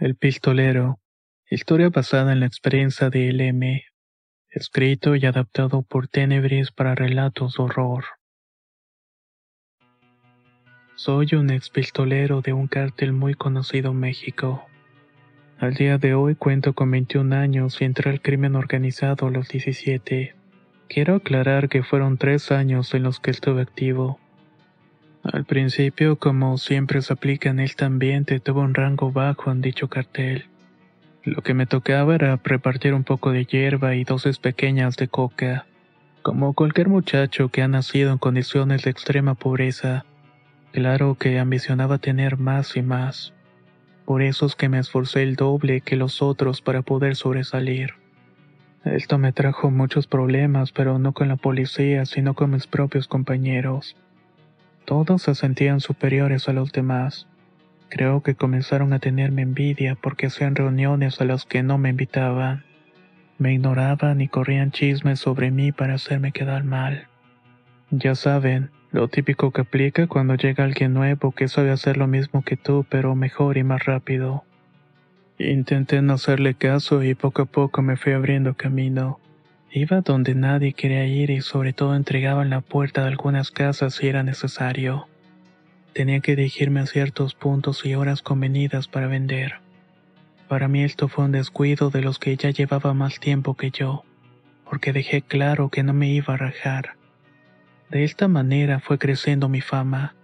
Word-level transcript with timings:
El 0.00 0.16
pistolero. 0.16 0.98
Historia 1.50 1.90
basada 1.90 2.32
en 2.32 2.40
la 2.40 2.46
experiencia 2.46 3.10
de 3.10 3.30
LM. 3.34 3.82
Escrito 4.48 5.14
y 5.14 5.26
adaptado 5.26 5.82
por 5.82 6.08
Tenebris 6.08 6.70
para 6.70 6.94
relatos 6.94 7.56
de 7.58 7.64
horror. 7.64 8.04
Soy 10.94 11.34
un 11.34 11.50
ex 11.50 11.68
pistolero 11.68 12.40
de 12.40 12.54
un 12.54 12.66
cártel 12.66 13.12
muy 13.12 13.34
conocido 13.34 13.90
en 13.90 14.00
México. 14.00 14.64
Al 15.58 15.74
día 15.74 15.98
de 15.98 16.14
hoy 16.14 16.34
cuento 16.34 16.72
con 16.72 16.90
21 16.90 17.36
años 17.36 17.78
y 17.82 17.84
entré 17.84 18.08
al 18.08 18.22
crimen 18.22 18.56
organizado 18.56 19.26
a 19.26 19.30
los 19.30 19.48
17. 19.48 20.34
Quiero 20.88 21.16
aclarar 21.16 21.68
que 21.68 21.82
fueron 21.82 22.16
tres 22.16 22.50
años 22.50 22.94
en 22.94 23.02
los 23.02 23.20
que 23.20 23.32
estuve 23.32 23.60
activo. 23.60 24.18
Al 25.22 25.44
principio, 25.44 26.16
como 26.16 26.56
siempre 26.56 27.02
se 27.02 27.12
aplica 27.12 27.50
en 27.50 27.60
este 27.60 27.84
ambiente, 27.84 28.40
tuve 28.40 28.60
un 28.60 28.74
rango 28.74 29.12
bajo 29.12 29.50
en 29.50 29.60
dicho 29.60 29.88
cartel. 29.88 30.46
Lo 31.24 31.42
que 31.42 31.52
me 31.52 31.66
tocaba 31.66 32.14
era 32.14 32.40
repartir 32.42 32.94
un 32.94 33.04
poco 33.04 33.30
de 33.30 33.44
hierba 33.44 33.94
y 33.94 34.04
dosis 34.04 34.38
pequeñas 34.38 34.96
de 34.96 35.08
coca. 35.08 35.66
Como 36.22 36.54
cualquier 36.54 36.88
muchacho 36.88 37.50
que 37.50 37.60
ha 37.60 37.68
nacido 37.68 38.12
en 38.12 38.18
condiciones 38.18 38.82
de 38.82 38.90
extrema 38.90 39.34
pobreza, 39.34 40.06
claro 40.72 41.16
que 41.16 41.38
ambicionaba 41.38 41.98
tener 41.98 42.38
más 42.38 42.74
y 42.76 42.82
más. 42.82 43.34
Por 44.06 44.22
eso 44.22 44.46
es 44.46 44.56
que 44.56 44.70
me 44.70 44.78
esforcé 44.78 45.22
el 45.22 45.36
doble 45.36 45.82
que 45.82 45.96
los 45.96 46.22
otros 46.22 46.62
para 46.62 46.80
poder 46.80 47.14
sobresalir. 47.14 47.90
Esto 48.86 49.18
me 49.18 49.32
trajo 49.32 49.70
muchos 49.70 50.06
problemas, 50.06 50.72
pero 50.72 50.98
no 50.98 51.12
con 51.12 51.28
la 51.28 51.36
policía, 51.36 52.06
sino 52.06 52.32
con 52.32 52.52
mis 52.52 52.66
propios 52.66 53.06
compañeros. 53.06 53.94
Todos 54.90 55.22
se 55.22 55.36
sentían 55.36 55.78
superiores 55.78 56.48
a 56.48 56.52
los 56.52 56.72
demás. 56.72 57.28
Creo 57.90 58.24
que 58.24 58.34
comenzaron 58.34 58.92
a 58.92 58.98
tenerme 58.98 59.42
envidia 59.42 59.94
porque 59.94 60.26
hacían 60.26 60.56
reuniones 60.56 61.20
a 61.20 61.24
las 61.24 61.44
que 61.44 61.62
no 61.62 61.78
me 61.78 61.90
invitaban. 61.90 62.64
Me 63.38 63.54
ignoraban 63.54 64.20
y 64.20 64.26
corrían 64.26 64.72
chismes 64.72 65.20
sobre 65.20 65.52
mí 65.52 65.70
para 65.70 65.94
hacerme 65.94 66.32
quedar 66.32 66.64
mal. 66.64 67.06
Ya 67.92 68.16
saben, 68.16 68.70
lo 68.90 69.06
típico 69.06 69.52
que 69.52 69.60
aplica 69.60 70.08
cuando 70.08 70.34
llega 70.34 70.64
alguien 70.64 70.92
nuevo 70.92 71.30
que 71.30 71.46
sabe 71.46 71.70
hacer 71.70 71.96
lo 71.96 72.08
mismo 72.08 72.42
que 72.42 72.56
tú, 72.56 72.84
pero 72.88 73.14
mejor 73.14 73.58
y 73.58 73.62
más 73.62 73.84
rápido. 73.84 74.42
Intenté 75.38 76.02
no 76.02 76.14
hacerle 76.14 76.54
caso 76.54 77.04
y 77.04 77.14
poco 77.14 77.42
a 77.42 77.46
poco 77.46 77.80
me 77.80 77.96
fui 77.96 78.12
abriendo 78.12 78.54
camino. 78.54 79.20
Iba 79.72 80.00
donde 80.00 80.34
nadie 80.34 80.72
quería 80.72 81.06
ir 81.06 81.30
y 81.30 81.42
sobre 81.42 81.72
todo 81.72 81.94
entregaba 81.94 82.42
en 82.42 82.50
la 82.50 82.60
puerta 82.60 83.02
de 83.02 83.08
algunas 83.08 83.52
casas 83.52 83.94
si 83.94 84.08
era 84.08 84.24
necesario. 84.24 85.06
Tenía 85.92 86.18
que 86.18 86.34
dirigirme 86.34 86.80
a 86.80 86.86
ciertos 86.86 87.34
puntos 87.34 87.86
y 87.86 87.94
horas 87.94 88.20
convenidas 88.20 88.88
para 88.88 89.06
vender. 89.06 89.60
Para 90.48 90.66
mí 90.66 90.82
esto 90.82 91.06
fue 91.06 91.26
un 91.26 91.30
descuido 91.30 91.90
de 91.90 92.02
los 92.02 92.18
que 92.18 92.36
ya 92.36 92.50
llevaba 92.50 92.94
más 92.94 93.20
tiempo 93.20 93.54
que 93.54 93.70
yo, 93.70 94.04
porque 94.68 94.92
dejé 94.92 95.22
claro 95.22 95.68
que 95.68 95.84
no 95.84 95.92
me 95.92 96.08
iba 96.08 96.34
a 96.34 96.36
rajar. 96.36 96.96
De 97.90 98.02
esta 98.02 98.26
manera 98.26 98.80
fue 98.80 98.98
creciendo 98.98 99.48
mi 99.48 99.60
fama. 99.60 100.16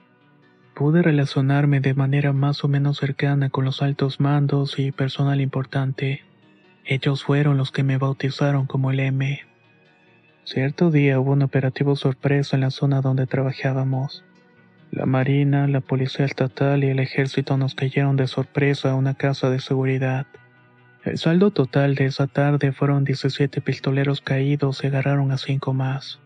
Pude 0.74 1.02
relacionarme 1.02 1.78
de 1.78 1.94
manera 1.94 2.32
más 2.32 2.64
o 2.64 2.68
menos 2.68 2.98
cercana 2.98 3.48
con 3.50 3.64
los 3.64 3.80
altos 3.80 4.18
mandos 4.18 4.80
y 4.80 4.90
personal 4.90 5.40
importante. 5.40 6.25
Ellos 6.88 7.24
fueron 7.24 7.56
los 7.56 7.72
que 7.72 7.82
me 7.82 7.98
bautizaron 7.98 8.66
como 8.66 8.92
el 8.92 9.00
M. 9.00 9.40
Cierto 10.44 10.92
día 10.92 11.18
hubo 11.18 11.32
un 11.32 11.42
operativo 11.42 11.96
sorpresa 11.96 12.56
en 12.56 12.60
la 12.60 12.70
zona 12.70 13.00
donde 13.00 13.26
trabajábamos. 13.26 14.24
La 14.92 15.04
Marina, 15.04 15.66
la 15.66 15.80
Policía 15.80 16.24
Estatal 16.24 16.84
y 16.84 16.86
el 16.86 17.00
Ejército 17.00 17.56
nos 17.56 17.74
cayeron 17.74 18.14
de 18.14 18.28
sorpresa 18.28 18.92
a 18.92 18.94
una 18.94 19.14
casa 19.14 19.50
de 19.50 19.58
seguridad. 19.58 20.28
El 21.02 21.18
saldo 21.18 21.50
total 21.50 21.96
de 21.96 22.04
esa 22.04 22.28
tarde 22.28 22.70
fueron 22.70 23.02
17 23.02 23.60
pistoleros 23.62 24.20
caídos 24.20 24.84
y 24.84 24.86
agarraron 24.86 25.32
a 25.32 25.38
cinco 25.38 25.74
más. 25.74 26.20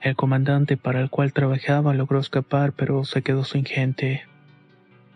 El 0.00 0.14
comandante 0.14 0.76
para 0.76 1.00
el 1.00 1.10
cual 1.10 1.32
trabajaba 1.32 1.92
logró 1.94 2.20
escapar 2.20 2.72
pero 2.74 3.04
se 3.04 3.22
quedó 3.22 3.42
sin 3.42 3.64
gente. 3.64 4.22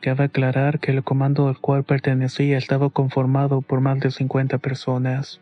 Cabe 0.01 0.25
aclarar 0.25 0.81
que 0.81 0.93
el 0.93 1.05
comando 1.05 1.49
al 1.49 1.59
cual 1.59 1.85
pertenecía 1.85 2.57
estaba 2.57 2.89
conformado 2.89 3.61
por 3.61 3.81
más 3.81 4.01
de 4.01 4.11
50 4.11 4.57
personas. 4.57 5.41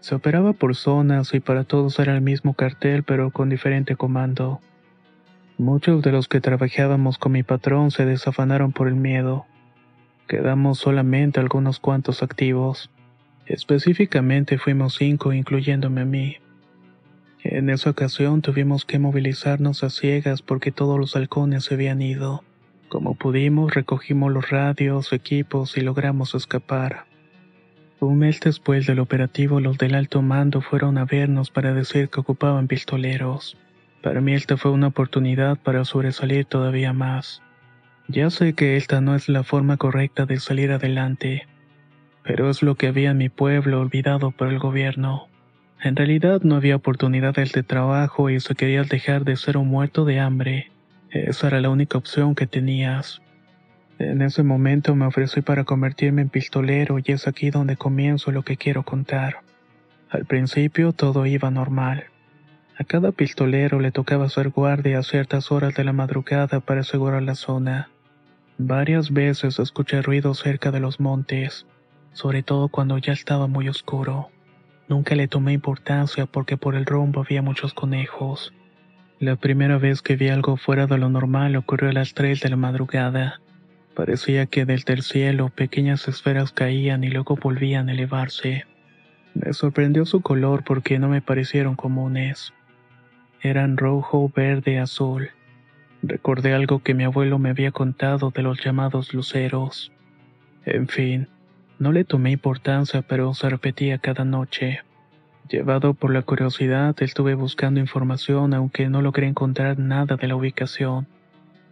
Se 0.00 0.16
operaba 0.16 0.52
por 0.52 0.74
zonas 0.74 1.32
y 1.32 1.38
para 1.38 1.62
todos 1.62 1.98
era 2.00 2.12
el 2.14 2.20
mismo 2.20 2.54
cartel 2.54 3.04
pero 3.04 3.30
con 3.30 3.48
diferente 3.48 3.94
comando. 3.94 4.60
Muchos 5.58 6.02
de 6.02 6.10
los 6.10 6.26
que 6.26 6.40
trabajábamos 6.40 7.18
con 7.18 7.30
mi 7.30 7.44
patrón 7.44 7.92
se 7.92 8.04
desafanaron 8.04 8.72
por 8.72 8.88
el 8.88 8.96
miedo. 8.96 9.46
Quedamos 10.26 10.78
solamente 10.78 11.38
algunos 11.38 11.78
cuantos 11.78 12.24
activos. 12.24 12.90
Específicamente 13.46 14.58
fuimos 14.58 14.96
cinco 14.96 15.32
incluyéndome 15.32 16.00
a 16.00 16.04
mí. 16.04 16.36
En 17.44 17.70
esa 17.70 17.90
ocasión 17.90 18.42
tuvimos 18.42 18.84
que 18.84 18.98
movilizarnos 18.98 19.84
a 19.84 19.90
ciegas 19.90 20.42
porque 20.42 20.72
todos 20.72 20.98
los 20.98 21.14
halcones 21.14 21.64
se 21.64 21.74
habían 21.74 22.02
ido. 22.02 22.42
Como 22.94 23.16
pudimos, 23.16 23.74
recogimos 23.74 24.32
los 24.32 24.50
radios, 24.50 25.12
equipos 25.12 25.76
y 25.76 25.80
logramos 25.80 26.36
escapar. 26.36 27.06
Un 27.98 28.20
mes 28.20 28.38
después 28.38 28.86
del 28.86 29.00
operativo, 29.00 29.58
los 29.58 29.78
del 29.78 29.96
alto 29.96 30.22
mando 30.22 30.60
fueron 30.60 30.96
a 30.98 31.04
vernos 31.04 31.50
para 31.50 31.74
decir 31.74 32.08
que 32.08 32.20
ocupaban 32.20 32.68
pistoleros. 32.68 33.56
Para 34.00 34.20
mí 34.20 34.34
esta 34.34 34.56
fue 34.56 34.70
una 34.70 34.86
oportunidad 34.86 35.58
para 35.58 35.84
sobresalir 35.84 36.44
todavía 36.44 36.92
más. 36.92 37.42
Ya 38.06 38.30
sé 38.30 38.52
que 38.52 38.76
esta 38.76 39.00
no 39.00 39.16
es 39.16 39.28
la 39.28 39.42
forma 39.42 39.76
correcta 39.76 40.24
de 40.24 40.38
salir 40.38 40.70
adelante, 40.70 41.48
pero 42.22 42.48
es 42.48 42.62
lo 42.62 42.76
que 42.76 42.86
había 42.86 43.10
en 43.10 43.18
mi 43.18 43.28
pueblo 43.28 43.80
olvidado 43.80 44.30
por 44.30 44.46
el 44.46 44.60
gobierno. 44.60 45.26
En 45.82 45.96
realidad 45.96 46.42
no 46.44 46.54
había 46.54 46.76
oportunidades 46.76 47.50
de 47.50 47.64
trabajo 47.64 48.30
y 48.30 48.38
si 48.38 48.54
querías 48.54 48.88
dejar 48.88 49.24
de 49.24 49.34
ser 49.34 49.56
un 49.56 49.66
muerto 49.66 50.04
de 50.04 50.20
hambre, 50.20 50.70
esa 51.14 51.46
era 51.46 51.60
la 51.60 51.70
única 51.70 51.96
opción 51.96 52.34
que 52.34 52.46
tenías. 52.46 53.22
En 53.98 54.22
ese 54.22 54.42
momento 54.42 54.96
me 54.96 55.06
ofrecí 55.06 55.40
para 55.40 55.64
convertirme 55.64 56.22
en 56.22 56.28
pistolero 56.28 56.98
y 56.98 57.04
es 57.12 57.28
aquí 57.28 57.50
donde 57.50 57.76
comienzo 57.76 58.32
lo 58.32 58.42
que 58.42 58.56
quiero 58.56 58.82
contar. 58.82 59.36
Al 60.10 60.24
principio 60.24 60.92
todo 60.92 61.26
iba 61.26 61.50
normal. 61.50 62.04
A 62.76 62.82
cada 62.82 63.12
pistolero 63.12 63.78
le 63.78 63.92
tocaba 63.92 64.24
hacer 64.24 64.48
guardia 64.48 64.98
a 64.98 65.04
ciertas 65.04 65.52
horas 65.52 65.74
de 65.74 65.84
la 65.84 65.92
madrugada 65.92 66.58
para 66.58 66.80
asegurar 66.80 67.22
la 67.22 67.36
zona. 67.36 67.88
Varias 68.58 69.12
veces 69.12 69.60
escuché 69.60 70.02
ruidos 70.02 70.40
cerca 70.40 70.72
de 70.72 70.80
los 70.80 70.98
montes, 70.98 71.66
sobre 72.12 72.42
todo 72.42 72.68
cuando 72.68 72.98
ya 72.98 73.12
estaba 73.12 73.46
muy 73.46 73.68
oscuro. 73.68 74.30
Nunca 74.88 75.14
le 75.14 75.28
tomé 75.28 75.52
importancia 75.52 76.26
porque 76.26 76.56
por 76.56 76.74
el 76.74 76.84
rumbo 76.84 77.20
había 77.20 77.42
muchos 77.42 77.72
conejos. 77.74 78.52
La 79.24 79.36
primera 79.36 79.78
vez 79.78 80.02
que 80.02 80.16
vi 80.16 80.28
algo 80.28 80.58
fuera 80.58 80.86
de 80.86 80.98
lo 80.98 81.08
normal 81.08 81.56
ocurrió 81.56 81.88
a 81.88 81.94
las 81.94 82.12
3 82.12 82.42
de 82.42 82.50
la 82.50 82.56
madrugada. 82.56 83.40
Parecía 83.94 84.44
que 84.44 84.66
desde 84.66 84.92
el 84.92 85.00
cielo 85.00 85.48
pequeñas 85.48 86.06
esferas 86.08 86.52
caían 86.52 87.04
y 87.04 87.08
luego 87.08 87.34
volvían 87.36 87.88
a 87.88 87.92
elevarse. 87.92 88.66
Me 89.32 89.54
sorprendió 89.54 90.04
su 90.04 90.20
color 90.20 90.62
porque 90.62 90.98
no 90.98 91.08
me 91.08 91.22
parecieron 91.22 91.74
comunes. 91.74 92.52
Eran 93.40 93.78
rojo, 93.78 94.30
verde, 94.36 94.78
azul. 94.78 95.30
Recordé 96.02 96.52
algo 96.52 96.82
que 96.82 96.92
mi 96.92 97.04
abuelo 97.04 97.38
me 97.38 97.48
había 97.48 97.70
contado 97.70 98.30
de 98.30 98.42
los 98.42 98.62
llamados 98.62 99.14
luceros. 99.14 99.90
En 100.66 100.86
fin, 100.86 101.28
no 101.78 101.92
le 101.92 102.04
tomé 102.04 102.32
importancia, 102.32 103.00
pero 103.00 103.32
se 103.32 103.48
repetía 103.48 103.96
cada 103.96 104.26
noche. 104.26 104.82
Llevado 105.48 105.92
por 105.92 106.10
la 106.10 106.22
curiosidad, 106.22 106.96
estuve 107.00 107.34
buscando 107.34 107.78
información 107.78 108.54
aunque 108.54 108.88
no 108.88 109.02
logré 109.02 109.26
encontrar 109.26 109.78
nada 109.78 110.16
de 110.16 110.26
la 110.26 110.36
ubicación. 110.36 111.06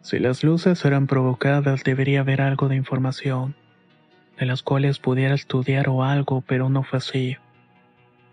Si 0.02 0.18
las 0.18 0.44
luces 0.44 0.84
eran 0.84 1.06
provocadas, 1.06 1.82
debería 1.82 2.20
haber 2.20 2.42
algo 2.42 2.68
de 2.68 2.76
información, 2.76 3.54
de 4.38 4.44
las 4.44 4.62
cuales 4.62 4.98
pudiera 4.98 5.34
estudiar 5.34 5.88
o 5.88 6.04
algo, 6.04 6.42
pero 6.46 6.68
no 6.68 6.82
fue 6.82 6.98
así. 6.98 7.36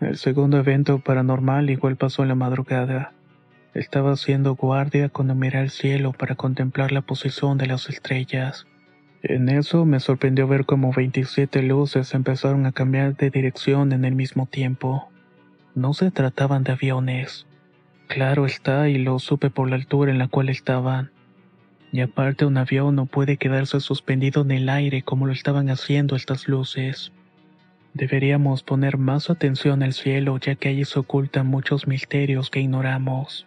El 0.00 0.16
segundo 0.16 0.58
evento 0.58 0.98
paranormal 0.98 1.70
igual 1.70 1.96
pasó 1.96 2.22
en 2.22 2.28
la 2.28 2.34
madrugada. 2.34 3.12
Estaba 3.72 4.12
haciendo 4.12 4.56
guardia 4.56 5.08
cuando 5.08 5.34
miré 5.34 5.58
al 5.58 5.70
cielo 5.70 6.12
para 6.12 6.34
contemplar 6.34 6.92
la 6.92 7.02
posición 7.02 7.56
de 7.56 7.66
las 7.66 7.88
estrellas. 7.88 8.66
En 9.22 9.48
eso 9.48 9.86
me 9.86 10.00
sorprendió 10.00 10.48
ver 10.48 10.66
cómo 10.66 10.92
27 10.92 11.62
luces 11.62 12.12
empezaron 12.14 12.66
a 12.66 12.72
cambiar 12.72 13.16
de 13.16 13.30
dirección 13.30 13.92
en 13.92 14.04
el 14.04 14.14
mismo 14.14 14.46
tiempo. 14.46 15.10
No 15.74 15.94
se 15.94 16.10
trataban 16.10 16.64
de 16.64 16.72
aviones. 16.72 17.46
Claro 18.08 18.44
está, 18.44 18.88
y 18.88 18.98
lo 18.98 19.18
supe 19.18 19.50
por 19.50 19.70
la 19.70 19.76
altura 19.76 20.10
en 20.10 20.18
la 20.18 20.28
cual 20.28 20.48
estaban. 20.48 21.10
Y 21.92 22.00
aparte 22.00 22.44
un 22.44 22.56
avión 22.56 22.96
no 22.96 23.06
puede 23.06 23.36
quedarse 23.36 23.80
suspendido 23.80 24.42
en 24.42 24.50
el 24.50 24.68
aire 24.68 25.02
como 25.02 25.26
lo 25.26 25.32
estaban 25.32 25.70
haciendo 25.70 26.16
estas 26.16 26.48
luces. 26.48 27.12
Deberíamos 27.94 28.62
poner 28.62 28.98
más 28.98 29.30
atención 29.30 29.82
al 29.82 29.92
cielo 29.92 30.38
ya 30.38 30.54
que 30.54 30.68
allí 30.68 30.84
se 30.84 30.98
ocultan 30.98 31.46
muchos 31.46 31.86
misterios 31.86 32.50
que 32.50 32.60
ignoramos. 32.60 33.46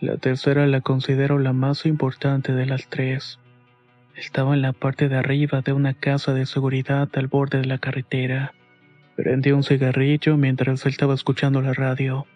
La 0.00 0.16
tercera 0.16 0.66
la 0.66 0.80
considero 0.80 1.38
la 1.38 1.52
más 1.52 1.86
importante 1.86 2.52
de 2.52 2.66
las 2.66 2.88
tres. 2.88 3.38
Estaba 4.14 4.54
en 4.54 4.62
la 4.62 4.72
parte 4.72 5.08
de 5.08 5.16
arriba 5.16 5.60
de 5.60 5.72
una 5.72 5.94
casa 5.94 6.34
de 6.34 6.46
seguridad 6.46 7.08
al 7.14 7.26
borde 7.26 7.58
de 7.58 7.66
la 7.66 7.78
carretera. 7.78 8.52
Prendí 9.18 9.50
un 9.50 9.64
cigarrillo 9.64 10.36
mientras 10.36 10.86
él 10.86 10.92
estaba 10.92 11.12
escuchando 11.12 11.60
la 11.60 11.72
radio. 11.72 12.28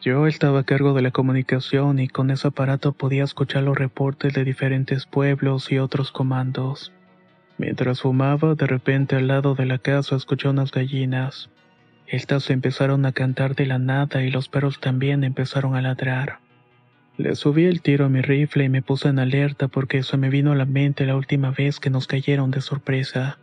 Yo 0.00 0.26
estaba 0.26 0.60
a 0.60 0.64
cargo 0.64 0.94
de 0.94 1.02
la 1.02 1.10
comunicación 1.10 1.98
y 1.98 2.08
con 2.08 2.30
ese 2.30 2.48
aparato 2.48 2.92
podía 2.92 3.24
escuchar 3.24 3.64
los 3.64 3.76
reportes 3.76 4.32
de 4.32 4.42
diferentes 4.42 5.04
pueblos 5.04 5.70
y 5.70 5.78
otros 5.78 6.10
comandos. 6.10 6.94
Mientras 7.58 8.00
fumaba, 8.00 8.54
de 8.54 8.66
repente 8.66 9.16
al 9.16 9.26
lado 9.26 9.54
de 9.54 9.66
la 9.66 9.76
casa 9.76 10.16
escuché 10.16 10.48
unas 10.48 10.70
gallinas. 10.70 11.50
Estas 12.06 12.48
empezaron 12.48 13.04
a 13.04 13.12
cantar 13.12 13.54
de 13.54 13.66
la 13.66 13.78
nada 13.78 14.22
y 14.22 14.30
los 14.30 14.48
perros 14.48 14.80
también 14.80 15.24
empezaron 15.24 15.76
a 15.76 15.82
ladrar. 15.82 16.38
Le 17.18 17.34
subí 17.34 17.66
el 17.66 17.82
tiro 17.82 18.06
a 18.06 18.08
mi 18.08 18.22
rifle 18.22 18.64
y 18.64 18.70
me 18.70 18.80
puse 18.80 19.10
en 19.10 19.18
alerta 19.18 19.68
porque 19.68 20.02
se 20.02 20.16
me 20.16 20.30
vino 20.30 20.52
a 20.52 20.56
la 20.56 20.64
mente 20.64 21.04
la 21.04 21.16
última 21.16 21.50
vez 21.50 21.78
que 21.78 21.90
nos 21.90 22.06
cayeron 22.06 22.50
de 22.50 22.62
sorpresa. 22.62 23.38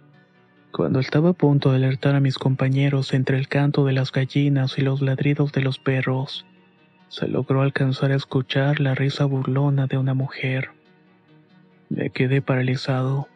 Cuando 0.76 1.00
estaba 1.00 1.30
a 1.30 1.34
punto 1.34 1.72
de 1.72 1.78
alertar 1.78 2.16
a 2.16 2.20
mis 2.20 2.38
compañeros 2.38 3.14
entre 3.14 3.38
el 3.38 3.48
canto 3.48 3.86
de 3.86 3.94
las 3.94 4.12
gallinas 4.12 4.78
y 4.78 4.82
los 4.82 5.02
ladridos 5.02 5.54
de 5.54 5.62
los 5.62 5.80
perros, 5.80 6.46
se 7.08 7.30
logró 7.30 7.62
alcanzar 7.62 8.12
a 8.12 8.18
escuchar 8.18 8.82
la 8.82 8.94
risa 8.94 9.24
burlona 9.24 9.88
de 9.88 9.98
una 9.98 10.14
mujer. 10.14 10.72
Me 11.88 12.10
quedé 12.10 12.42
paralizado. 12.42 13.30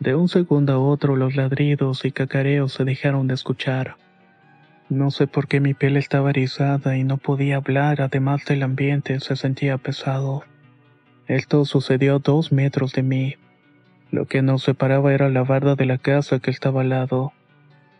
De 0.00 0.14
un 0.14 0.28
segundo 0.28 0.74
a 0.74 0.78
otro 0.78 1.16
los 1.16 1.34
ladridos 1.34 2.04
y 2.04 2.12
cacareos 2.12 2.74
se 2.74 2.84
dejaron 2.84 3.26
de 3.26 3.32
escuchar. 3.32 3.96
No 4.90 5.10
sé 5.10 5.26
por 5.26 5.48
qué 5.48 5.60
mi 5.60 5.72
piel 5.72 5.96
estaba 5.96 6.28
erizada 6.28 6.94
y 6.94 7.04
no 7.04 7.16
podía 7.16 7.56
hablar, 7.56 8.02
además 8.02 8.44
del 8.44 8.64
ambiente 8.64 9.18
se 9.20 9.34
sentía 9.34 9.78
pesado. 9.78 10.44
Esto 11.26 11.64
sucedió 11.64 12.16
a 12.16 12.18
dos 12.18 12.52
metros 12.52 12.92
de 12.92 13.02
mí. 13.02 13.36
Lo 14.12 14.26
que 14.26 14.42
nos 14.42 14.64
separaba 14.64 15.14
era 15.14 15.28
la 15.28 15.44
barda 15.44 15.76
de 15.76 15.86
la 15.86 15.96
casa 15.96 16.40
que 16.40 16.50
estaba 16.50 16.80
al 16.80 16.88
lado. 16.88 17.32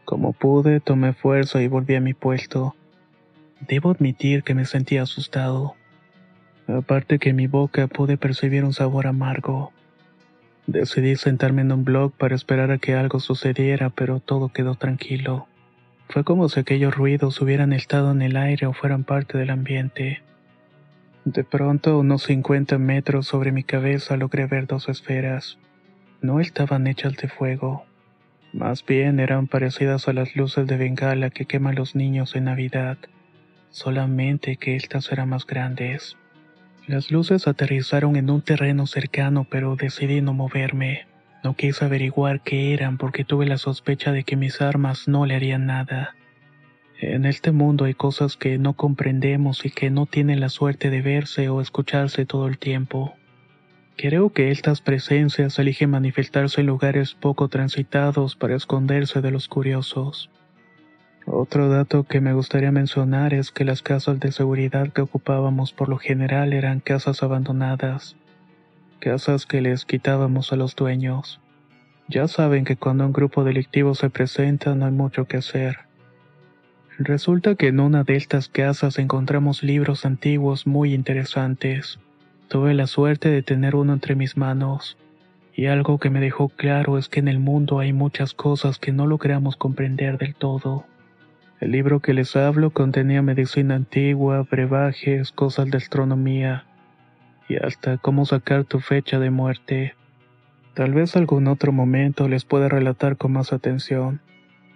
Como 0.04 0.32
pude, 0.32 0.80
tomé 0.80 1.12
fuerza 1.12 1.62
y 1.62 1.68
volví 1.68 1.94
a 1.94 2.00
mi 2.00 2.14
puesto. 2.14 2.74
Debo 3.68 3.90
admitir 3.90 4.42
que 4.42 4.56
me 4.56 4.64
sentía 4.64 5.02
asustado. 5.02 5.76
Aparte 6.66 7.20
que 7.20 7.30
en 7.30 7.36
mi 7.36 7.46
boca 7.46 7.86
pude 7.86 8.16
percibir 8.16 8.64
un 8.64 8.72
sabor 8.72 9.06
amargo. 9.06 9.72
Decidí 10.66 11.14
sentarme 11.14 11.62
en 11.62 11.70
un 11.70 11.84
blog 11.84 12.12
para 12.12 12.34
esperar 12.34 12.72
a 12.72 12.78
que 12.78 12.94
algo 12.94 13.20
sucediera, 13.20 13.90
pero 13.90 14.18
todo 14.18 14.48
quedó 14.48 14.74
tranquilo. 14.74 15.46
Fue 16.08 16.24
como 16.24 16.48
si 16.48 16.58
aquellos 16.58 16.96
ruidos 16.96 17.40
hubieran 17.40 17.72
estado 17.72 18.10
en 18.10 18.22
el 18.22 18.36
aire 18.36 18.66
o 18.66 18.72
fueran 18.72 19.04
parte 19.04 19.38
del 19.38 19.50
ambiente. 19.50 20.22
De 21.24 21.44
pronto, 21.44 22.00
unos 22.00 22.24
50 22.24 22.78
metros 22.78 23.28
sobre 23.28 23.52
mi 23.52 23.62
cabeza 23.62 24.16
logré 24.16 24.46
ver 24.46 24.66
dos 24.66 24.88
esferas 24.88 25.56
no 26.22 26.40
estaban 26.40 26.86
hechas 26.86 27.16
de 27.16 27.28
fuego. 27.28 27.84
Más 28.52 28.84
bien 28.84 29.20
eran 29.20 29.46
parecidas 29.46 30.08
a 30.08 30.12
las 30.12 30.34
luces 30.36 30.66
de 30.66 30.76
bengala 30.76 31.30
que 31.30 31.46
queman 31.46 31.76
los 31.76 31.94
niños 31.94 32.34
en 32.34 32.44
Navidad, 32.44 32.98
solamente 33.70 34.56
que 34.56 34.76
estas 34.76 35.10
eran 35.12 35.28
más 35.28 35.46
grandes. 35.46 36.16
Las 36.86 37.10
luces 37.10 37.46
aterrizaron 37.46 38.16
en 38.16 38.30
un 38.30 38.42
terreno 38.42 38.86
cercano, 38.86 39.46
pero 39.48 39.76
decidí 39.76 40.20
no 40.20 40.34
moverme. 40.34 41.06
No 41.44 41.54
quise 41.54 41.84
averiguar 41.84 42.40
qué 42.40 42.74
eran 42.74 42.98
porque 42.98 43.24
tuve 43.24 43.46
la 43.46 43.58
sospecha 43.58 44.12
de 44.12 44.24
que 44.24 44.36
mis 44.36 44.60
armas 44.60 45.06
no 45.06 45.24
le 45.24 45.36
harían 45.36 45.66
nada. 45.66 46.16
En 47.00 47.24
este 47.24 47.52
mundo 47.52 47.86
hay 47.86 47.94
cosas 47.94 48.36
que 48.36 48.58
no 48.58 48.74
comprendemos 48.74 49.64
y 49.64 49.70
que 49.70 49.88
no 49.88 50.04
tienen 50.04 50.40
la 50.40 50.50
suerte 50.50 50.90
de 50.90 51.00
verse 51.00 51.48
o 51.48 51.62
escucharse 51.62 52.26
todo 52.26 52.46
el 52.46 52.58
tiempo. 52.58 53.14
Creo 54.00 54.30
que 54.30 54.50
estas 54.50 54.80
presencias 54.80 55.58
eligen 55.58 55.90
manifestarse 55.90 56.62
en 56.62 56.68
lugares 56.68 57.12
poco 57.12 57.48
transitados 57.48 58.34
para 58.34 58.56
esconderse 58.56 59.20
de 59.20 59.30
los 59.30 59.46
curiosos. 59.46 60.30
Otro 61.26 61.68
dato 61.68 62.04
que 62.04 62.22
me 62.22 62.32
gustaría 62.32 62.72
mencionar 62.72 63.34
es 63.34 63.50
que 63.50 63.66
las 63.66 63.82
casas 63.82 64.18
de 64.18 64.32
seguridad 64.32 64.90
que 64.90 65.02
ocupábamos 65.02 65.74
por 65.74 65.90
lo 65.90 65.98
general 65.98 66.54
eran 66.54 66.80
casas 66.80 67.22
abandonadas, 67.22 68.16
casas 69.00 69.44
que 69.44 69.60
les 69.60 69.84
quitábamos 69.84 70.50
a 70.54 70.56
los 70.56 70.74
dueños. 70.74 71.38
Ya 72.08 72.26
saben 72.26 72.64
que 72.64 72.76
cuando 72.76 73.04
un 73.04 73.12
grupo 73.12 73.44
delictivo 73.44 73.94
se 73.94 74.08
presenta 74.08 74.74
no 74.74 74.86
hay 74.86 74.92
mucho 74.92 75.26
que 75.26 75.36
hacer. 75.36 75.76
Resulta 76.96 77.54
que 77.54 77.66
en 77.66 77.80
una 77.80 78.02
de 78.02 78.16
estas 78.16 78.48
casas 78.48 78.98
encontramos 78.98 79.62
libros 79.62 80.06
antiguos 80.06 80.66
muy 80.66 80.94
interesantes. 80.94 81.98
Tuve 82.50 82.74
la 82.74 82.88
suerte 82.88 83.28
de 83.28 83.44
tener 83.44 83.76
uno 83.76 83.92
entre 83.92 84.16
mis 84.16 84.36
manos, 84.36 84.98
y 85.54 85.66
algo 85.66 85.98
que 85.98 86.10
me 86.10 86.18
dejó 86.18 86.48
claro 86.48 86.98
es 86.98 87.08
que 87.08 87.20
en 87.20 87.28
el 87.28 87.38
mundo 87.38 87.78
hay 87.78 87.92
muchas 87.92 88.34
cosas 88.34 88.80
que 88.80 88.90
no 88.90 89.06
logramos 89.06 89.56
comprender 89.56 90.18
del 90.18 90.34
todo. 90.34 90.84
El 91.60 91.70
libro 91.70 92.00
que 92.00 92.12
les 92.12 92.34
hablo 92.34 92.70
contenía 92.70 93.22
medicina 93.22 93.76
antigua, 93.76 94.44
brebajes, 94.50 95.30
cosas 95.30 95.70
de 95.70 95.76
astronomía, 95.76 96.64
y 97.48 97.54
hasta 97.54 97.98
cómo 97.98 98.26
sacar 98.26 98.64
tu 98.64 98.80
fecha 98.80 99.20
de 99.20 99.30
muerte. 99.30 99.94
Tal 100.74 100.92
vez 100.92 101.14
algún 101.14 101.46
otro 101.46 101.70
momento 101.70 102.28
les 102.28 102.44
pueda 102.44 102.68
relatar 102.68 103.16
con 103.16 103.30
más 103.30 103.52
atención. 103.52 104.22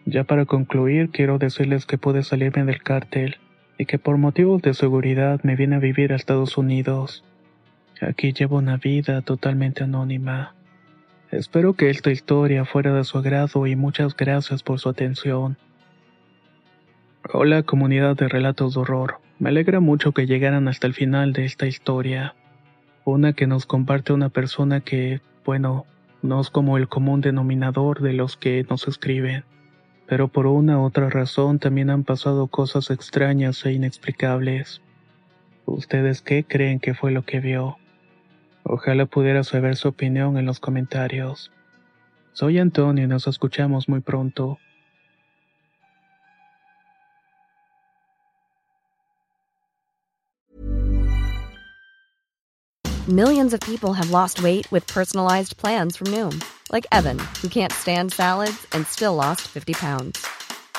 Ya 0.06 0.22
para 0.22 0.44
concluir, 0.44 1.10
quiero 1.10 1.38
decirles 1.38 1.86
que 1.86 1.98
pude 1.98 2.22
salirme 2.22 2.66
del 2.66 2.84
cártel 2.84 3.38
y 3.78 3.86
que 3.86 3.98
por 3.98 4.16
motivos 4.16 4.62
de 4.62 4.74
seguridad 4.74 5.40
me 5.42 5.56
vine 5.56 5.74
a 5.74 5.80
vivir 5.80 6.12
a 6.12 6.16
Estados 6.16 6.56
Unidos. 6.56 7.24
Aquí 8.08 8.32
llevo 8.32 8.58
una 8.58 8.76
vida 8.76 9.22
totalmente 9.22 9.84
anónima. 9.84 10.54
Espero 11.30 11.72
que 11.72 11.88
esta 11.88 12.10
historia 12.10 12.64
fuera 12.64 12.92
de 12.92 13.04
su 13.04 13.16
agrado 13.16 13.66
y 13.66 13.76
muchas 13.76 14.14
gracias 14.14 14.62
por 14.62 14.78
su 14.78 14.90
atención. 14.90 15.56
Hola 17.32 17.62
comunidad 17.62 18.16
de 18.16 18.28
relatos 18.28 18.74
de 18.74 18.80
horror. 18.80 19.20
Me 19.38 19.48
alegra 19.48 19.80
mucho 19.80 20.12
que 20.12 20.26
llegaran 20.26 20.68
hasta 20.68 20.86
el 20.86 20.92
final 20.92 21.32
de 21.32 21.46
esta 21.46 21.66
historia. 21.66 22.34
Una 23.04 23.32
que 23.32 23.46
nos 23.46 23.64
comparte 23.64 24.12
una 24.12 24.28
persona 24.28 24.80
que, 24.80 25.20
bueno, 25.44 25.86
no 26.20 26.40
es 26.40 26.50
como 26.50 26.76
el 26.76 26.88
común 26.88 27.22
denominador 27.22 28.02
de 28.02 28.12
los 28.12 28.36
que 28.36 28.66
nos 28.68 28.86
escriben, 28.86 29.44
pero 30.06 30.28
por 30.28 30.46
una 30.46 30.78
u 30.78 30.84
otra 30.84 31.08
razón 31.08 31.58
también 31.58 31.90
han 31.90 32.04
pasado 32.04 32.48
cosas 32.48 32.90
extrañas 32.90 33.64
e 33.64 33.72
inexplicables. 33.72 34.82
¿Ustedes 35.64 36.20
qué 36.20 36.44
creen 36.44 36.80
que 36.80 36.92
fue 36.92 37.10
lo 37.10 37.22
que 37.22 37.40
vio? 37.40 37.78
Ojalá 38.64 39.04
pudiera 39.04 39.44
saber 39.44 39.76
su 39.76 39.88
opinión 39.88 40.38
en 40.38 40.46
los 40.46 40.58
comentarios. 40.58 41.50
Soy 42.32 42.58
Antonio 42.58 43.04
y 43.04 43.06
nos 43.06 43.26
escuchamos 43.26 43.88
muy 43.88 44.00
pronto. 44.00 44.58
Millions 53.06 53.52
of 53.52 53.60
people 53.60 53.92
have 53.92 54.10
lost 54.10 54.42
weight 54.42 54.66
with 54.72 54.86
personalized 54.86 55.58
plans 55.58 55.98
from 55.98 56.06
Noom, 56.06 56.42
like 56.72 56.86
Evan, 56.90 57.18
who 57.42 57.48
can't 57.48 57.70
stand 57.70 58.14
salads 58.14 58.66
and 58.72 58.86
still 58.86 59.14
lost 59.14 59.42
50 59.42 59.74
pounds. 59.74 60.26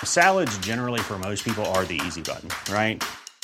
Salads 0.03 0.57
generally 0.57 0.99
for 0.99 1.19
most 1.19 1.45
people 1.45 1.63
are 1.67 1.85
the 1.85 2.01
easy 2.03 2.23
button, 2.23 2.49
right? 2.73 3.03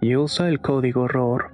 y 0.00 0.16
usa 0.16 0.48
el 0.48 0.60
código 0.60 1.08
ROR. 1.08 1.50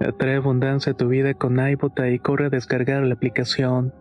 Atrae 0.00 0.36
abundancia 0.36 0.92
a 0.92 0.96
tu 0.96 1.08
vida 1.08 1.34
con 1.34 1.58
iBota 1.58 2.08
y 2.08 2.18
corre 2.18 2.46
a 2.46 2.50
descargar 2.50 3.02
la 3.02 3.14
aplicación. 3.14 3.92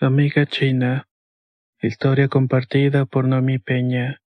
Amiga 0.00 0.46
China. 0.46 1.08
Historia 1.82 2.28
compartida 2.28 3.04
por 3.04 3.26
Noemi 3.26 3.58
Peña. 3.58 4.20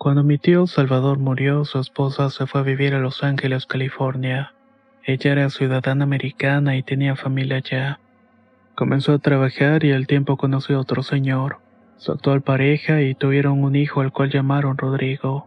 Cuando 0.00 0.22
mi 0.24 0.38
tío 0.38 0.66
Salvador 0.66 1.18
murió, 1.18 1.66
su 1.66 1.78
esposa 1.78 2.30
se 2.30 2.46
fue 2.46 2.62
a 2.62 2.64
vivir 2.64 2.94
a 2.94 3.00
Los 3.00 3.22
Ángeles, 3.22 3.66
California. 3.66 4.54
Ella 5.04 5.32
era 5.32 5.50
ciudadana 5.50 6.04
americana 6.04 6.74
y 6.74 6.82
tenía 6.82 7.16
familia 7.16 7.58
allá. 7.58 8.00
Comenzó 8.74 9.12
a 9.12 9.18
trabajar 9.18 9.84
y 9.84 9.92
al 9.92 10.06
tiempo 10.06 10.38
conoció 10.38 10.78
a 10.78 10.80
otro 10.80 11.02
señor, 11.02 11.58
su 11.98 12.12
actual 12.12 12.40
pareja, 12.40 13.02
y 13.02 13.14
tuvieron 13.14 13.62
un 13.62 13.76
hijo 13.76 14.00
al 14.00 14.10
cual 14.10 14.30
llamaron 14.30 14.78
Rodrigo. 14.78 15.46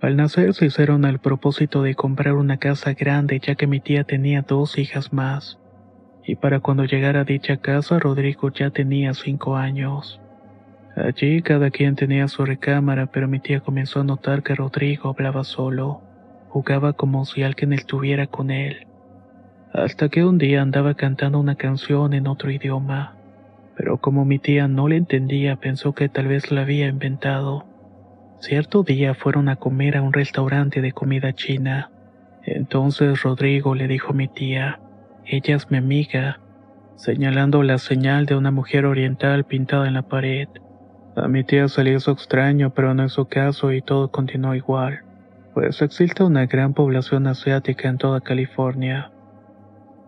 Al 0.00 0.14
nacer 0.14 0.54
se 0.54 0.66
hicieron 0.66 1.04
el 1.04 1.18
propósito 1.18 1.82
de 1.82 1.96
comprar 1.96 2.34
una 2.34 2.58
casa 2.58 2.92
grande 2.92 3.40
ya 3.40 3.56
que 3.56 3.66
mi 3.66 3.80
tía 3.80 4.04
tenía 4.04 4.42
dos 4.42 4.78
hijas 4.78 5.12
más. 5.12 5.58
Y 6.24 6.36
para 6.36 6.60
cuando 6.60 6.84
llegara 6.84 7.22
a 7.22 7.24
dicha 7.24 7.56
casa 7.56 7.98
Rodrigo 7.98 8.48
ya 8.52 8.70
tenía 8.70 9.12
cinco 9.12 9.56
años. 9.56 10.20
Allí 10.96 11.42
cada 11.42 11.70
quien 11.70 11.94
tenía 11.94 12.26
su 12.26 12.46
recámara, 12.46 13.06
pero 13.06 13.28
mi 13.28 13.38
tía 13.38 13.60
comenzó 13.60 14.00
a 14.00 14.04
notar 14.04 14.42
que 14.42 14.54
Rodrigo 14.54 15.10
hablaba 15.10 15.44
solo. 15.44 16.00
Jugaba 16.48 16.94
como 16.94 17.26
si 17.26 17.42
alguien 17.42 17.74
estuviera 17.74 18.26
con 18.26 18.50
él. 18.50 18.86
Hasta 19.74 20.08
que 20.08 20.24
un 20.24 20.38
día 20.38 20.62
andaba 20.62 20.94
cantando 20.94 21.38
una 21.38 21.56
canción 21.56 22.14
en 22.14 22.26
otro 22.26 22.50
idioma. 22.50 23.14
Pero 23.76 23.98
como 23.98 24.24
mi 24.24 24.38
tía 24.38 24.68
no 24.68 24.88
le 24.88 24.96
entendía, 24.96 25.56
pensó 25.56 25.92
que 25.92 26.08
tal 26.08 26.28
vez 26.28 26.50
la 26.50 26.62
había 26.62 26.88
inventado. 26.88 27.66
Cierto 28.40 28.82
día 28.82 29.12
fueron 29.12 29.50
a 29.50 29.56
comer 29.56 29.98
a 29.98 30.02
un 30.02 30.14
restaurante 30.14 30.80
de 30.80 30.92
comida 30.92 31.34
china. 31.34 31.90
Entonces 32.42 33.22
Rodrigo 33.22 33.74
le 33.74 33.86
dijo 33.86 34.12
a 34.12 34.16
mi 34.16 34.28
tía, 34.28 34.80
ella 35.26 35.56
es 35.56 35.70
mi 35.70 35.76
amiga, 35.76 36.40
señalando 36.94 37.62
la 37.62 37.76
señal 37.76 38.24
de 38.24 38.34
una 38.34 38.50
mujer 38.50 38.86
oriental 38.86 39.44
pintada 39.44 39.88
en 39.88 39.94
la 39.94 40.02
pared. 40.02 40.48
A 41.16 41.28
mi 41.28 41.44
tía 41.44 41.66
salió 41.68 41.96
eso 41.96 42.10
extraño, 42.10 42.74
pero 42.74 42.92
no 42.92 43.08
su 43.08 43.24
caso 43.24 43.72
y 43.72 43.80
todo 43.80 44.10
continuó 44.10 44.54
igual, 44.54 45.00
pues 45.54 45.80
existe 45.80 46.22
una 46.22 46.44
gran 46.44 46.74
población 46.74 47.26
asiática 47.26 47.88
en 47.88 47.96
toda 47.96 48.20
California. 48.20 49.10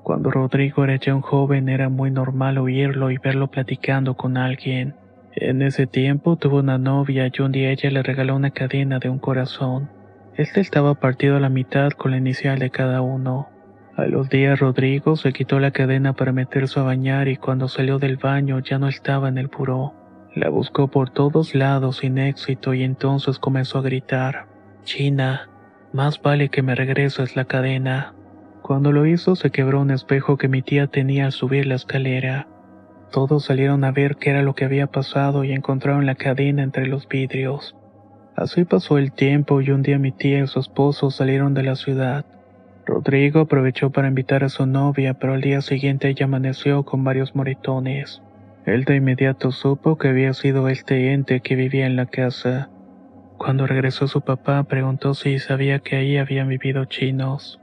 Cuando 0.03 0.31
Rodrigo 0.31 0.85
era 0.85 0.97
ya 0.97 1.15
un 1.15 1.23
joven 1.23 1.71
era 1.71 1.89
muy 1.89 2.11
normal 2.11 2.59
oírlo 2.59 3.11
y 3.11 3.17
verlo 3.17 3.47
platicando 3.49 4.19
con 4.19 4.37
alguien. 4.37 4.97
En 5.33 5.63
ese 5.63 5.87
tiempo 5.87 6.37
tuvo 6.37 6.59
una 6.59 6.77
novia 6.77 7.31
y 7.33 7.41
un 7.41 7.53
día 7.53 7.71
ella 7.71 7.91
le 7.91 8.03
regaló 8.03 8.37
una 8.37 8.51
cadena 8.51 8.99
de 8.99 9.09
un 9.09 9.19
corazón. 9.19 9.89
Este 10.37 10.61
estaba 10.61 10.95
partido 10.95 11.37
a 11.37 11.41
la 11.41 11.49
mitad 11.49 11.91
con 11.93 12.11
la 12.11 12.19
inicial 12.19 12.59
de 12.59 12.69
cada 12.69 13.01
uno. 13.01 13.49
A 13.97 14.05
los 14.05 14.29
días 14.29 14.61
Rodrigo 14.61 15.17
se 15.17 15.33
quitó 15.33 15.59
la 15.59 15.71
cadena 15.71 16.13
para 16.13 16.33
meterse 16.33 16.79
a 16.81 16.83
bañar 16.83 17.29
y 17.29 17.37
cuando 17.39 17.67
salió 17.67 17.99
del 17.99 18.19
baño 18.19 18.59
ya 18.59 18.79
no 18.79 18.89
estaba 18.89 19.29
en 19.31 19.39
el 19.39 19.49
puro. 19.49 19.95
La 20.39 20.51
buscó 20.51 20.87
por 20.87 21.11
todos 21.11 21.57
lados 21.57 21.97
sin 21.97 22.17
éxito 22.17 22.73
y 22.73 22.85
entonces 22.85 23.41
comenzó 23.41 23.79
a 23.79 23.83
gritar, 23.83 24.47
China, 24.85 25.51
más 25.93 26.23
vale 26.23 26.49
que 26.49 26.63
me 26.63 26.77
regreses 26.77 27.35
la 27.35 27.45
cadena. 27.45 28.15
Cuando 28.63 28.93
lo 28.93 29.05
hizo 29.05 29.35
se 29.35 29.51
quebró 29.51 29.81
un 29.81 29.91
espejo 29.91 30.37
que 30.37 30.47
mi 30.47 30.63
tía 30.63 30.87
tenía 30.87 31.27
al 31.27 31.33
subir 31.33 31.67
la 31.67 31.75
escalera. 31.75 32.47
Todos 33.11 33.47
salieron 33.47 33.83
a 33.83 33.91
ver 33.91 34.15
qué 34.15 34.31
era 34.31 34.43
lo 34.43 34.55
que 34.55 34.65
había 34.65 34.87
pasado 34.87 35.43
y 35.43 35.51
encontraron 35.51 36.07
la 36.07 36.15
cadena 36.15 36.63
entre 36.63 36.87
los 36.87 37.09
vidrios. 37.09 37.75
Así 38.37 38.65
pasó 38.65 38.97
el 38.97 39.11
tiempo 39.11 39.61
y 39.61 39.73
un 39.73 39.83
día 39.83 39.99
mi 39.99 40.13
tía 40.13 40.39
y 40.39 40.47
su 40.47 40.61
esposo 40.61 41.11
salieron 41.11 41.53
de 41.53 41.65
la 41.65 41.75
ciudad. 41.75 42.25
Rodrigo 42.87 43.41
aprovechó 43.41 43.91
para 43.91 44.07
invitar 44.07 44.45
a 44.45 44.49
su 44.49 44.67
novia, 44.67 45.15
pero 45.15 45.33
al 45.33 45.41
día 45.41 45.63
siguiente 45.63 46.09
ella 46.09 46.27
amaneció 46.27 46.85
con 46.85 47.03
varios 47.03 47.35
moritones. 47.35 48.23
Él 48.69 48.85
de 48.85 48.97
inmediato 48.97 49.51
supo 49.51 49.97
que 49.97 50.09
había 50.09 50.35
sido 50.35 50.69
este 50.69 51.15
ente 51.15 51.41
que 51.41 51.57
vivía 51.57 51.87
en 51.87 51.97
la 51.97 52.05
casa. 52.05 52.69
Cuando 53.39 53.67
regresó 53.67 54.09
su 54.09 54.21
papá 54.21 54.63
preguntó 54.65 55.15
si 55.15 55.39
sabía 55.39 55.79
que 55.79 55.97
ahí 55.97 56.19
habían 56.19 56.49
vivido 56.49 56.85
chinos. 56.85 57.59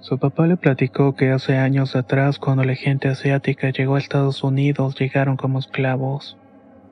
Su 0.00 0.18
papá 0.18 0.48
le 0.48 0.56
platicó 0.56 1.14
que 1.14 1.30
hace 1.30 1.56
años 1.56 1.94
atrás 1.94 2.40
cuando 2.40 2.64
la 2.64 2.74
gente 2.74 3.06
asiática 3.06 3.70
llegó 3.70 3.94
a 3.94 4.00
Estados 4.00 4.42
Unidos 4.42 4.96
llegaron 4.98 5.36
como 5.36 5.60
esclavos. 5.60 6.36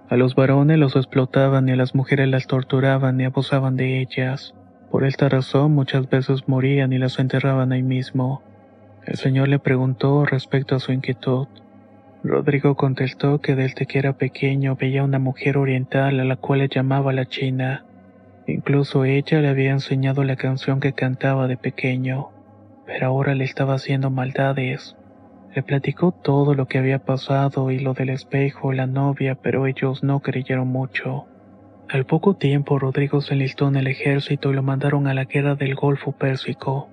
A 0.08 0.16
los 0.16 0.36
varones 0.36 0.78
los 0.78 0.94
explotaban 0.94 1.68
y 1.68 1.72
a 1.72 1.76
las 1.76 1.92
mujeres 1.92 2.28
las 2.28 2.46
torturaban 2.46 3.20
y 3.20 3.24
abusaban 3.24 3.76
de 3.76 4.00
ellas. 4.00 4.54
Por 4.92 5.04
esta 5.04 5.28
razón 5.28 5.72
muchas 5.72 6.08
veces 6.08 6.46
morían 6.46 6.92
y 6.92 6.98
las 6.98 7.18
enterraban 7.18 7.72
ahí 7.72 7.82
mismo. 7.82 8.42
El 9.04 9.16
señor 9.16 9.48
le 9.48 9.58
preguntó 9.58 10.24
respecto 10.24 10.76
a 10.76 10.78
su 10.78 10.92
inquietud. 10.92 11.48
Rodrigo 12.26 12.76
contestó 12.76 13.40
que 13.40 13.54
desde 13.54 13.86
que 13.86 13.98
era 13.98 14.14
pequeño 14.14 14.76
veía 14.76 15.04
una 15.04 15.18
mujer 15.18 15.58
oriental 15.58 16.20
a 16.20 16.24
la 16.24 16.36
cual 16.36 16.60
le 16.60 16.68
llamaba 16.68 17.12
la 17.12 17.26
China. 17.26 17.84
Incluso 18.46 19.04
ella 19.04 19.40
le 19.40 19.48
había 19.48 19.72
enseñado 19.72 20.24
la 20.24 20.36
canción 20.36 20.80
que 20.80 20.92
cantaba 20.92 21.48
de 21.48 21.56
pequeño 21.56 22.30
pero 22.86 23.06
ahora 23.06 23.34
le 23.34 23.44
estaba 23.44 23.74
haciendo 23.74 24.10
maldades. 24.10 24.96
Le 25.54 25.62
platicó 25.62 26.12
todo 26.12 26.54
lo 26.54 26.66
que 26.66 26.78
había 26.78 27.00
pasado 27.00 27.70
y 27.70 27.80
lo 27.80 27.94
del 27.94 28.10
espejo, 28.10 28.72
la 28.72 28.86
novia, 28.86 29.34
pero 29.34 29.66
ellos 29.66 30.02
no 30.02 30.20
creyeron 30.20 30.68
mucho. 30.68 31.26
Al 31.88 32.06
poco 32.06 32.36
tiempo 32.36 32.78
Rodrigo 32.78 33.20
se 33.20 33.34
enlistó 33.34 33.68
en 33.68 33.76
el 33.76 33.86
ejército 33.86 34.50
y 34.50 34.54
lo 34.54 34.62
mandaron 34.62 35.06
a 35.06 35.14
la 35.14 35.24
guerra 35.24 35.54
del 35.56 35.74
Golfo 35.74 36.12
Pérsico. 36.12 36.88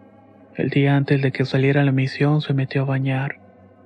El 0.55 0.69
día 0.69 0.95
antes 0.95 1.21
de 1.21 1.31
que 1.31 1.45
saliera 1.45 1.83
la 1.83 1.91
misión 1.91 2.41
se 2.41 2.53
metió 2.53 2.83
a 2.83 2.85
bañar. 2.85 3.42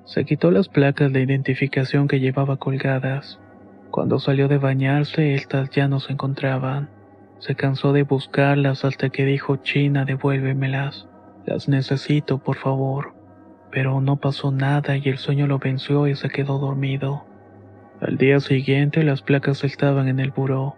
Se 0.07 0.23
quitó 0.23 0.51
las 0.51 0.69
placas 0.69 1.11
de 1.11 1.21
identificación 1.21 2.07
que 2.07 2.21
llevaba 2.21 2.55
colgadas. 2.55 3.41
Cuando 3.91 4.19
salió 4.19 4.47
de 4.47 4.57
bañarse, 4.57 5.35
estas 5.35 5.69
ya 5.71 5.89
no 5.89 5.99
se 5.99 6.13
encontraban. 6.13 6.89
Se 7.39 7.55
cansó 7.55 7.91
de 7.91 8.03
buscarlas 8.03 8.85
hasta 8.85 9.09
que 9.09 9.25
dijo 9.25 9.57
China, 9.57 10.05
devuélvemelas. 10.05 11.09
Las 11.45 11.67
necesito, 11.67 12.37
por 12.37 12.55
favor. 12.55 13.15
Pero 13.69 13.99
no 13.99 14.15
pasó 14.15 14.49
nada 14.49 14.95
y 14.95 15.09
el 15.09 15.17
sueño 15.17 15.45
lo 15.45 15.59
venció 15.59 16.07
y 16.07 16.15
se 16.15 16.29
quedó 16.29 16.57
dormido. 16.57 17.25
Al 17.99 18.17
día 18.17 18.39
siguiente 18.39 19.03
las 19.03 19.21
placas 19.21 19.65
estaban 19.65 20.07
en 20.07 20.21
el 20.21 20.31
buró. 20.31 20.77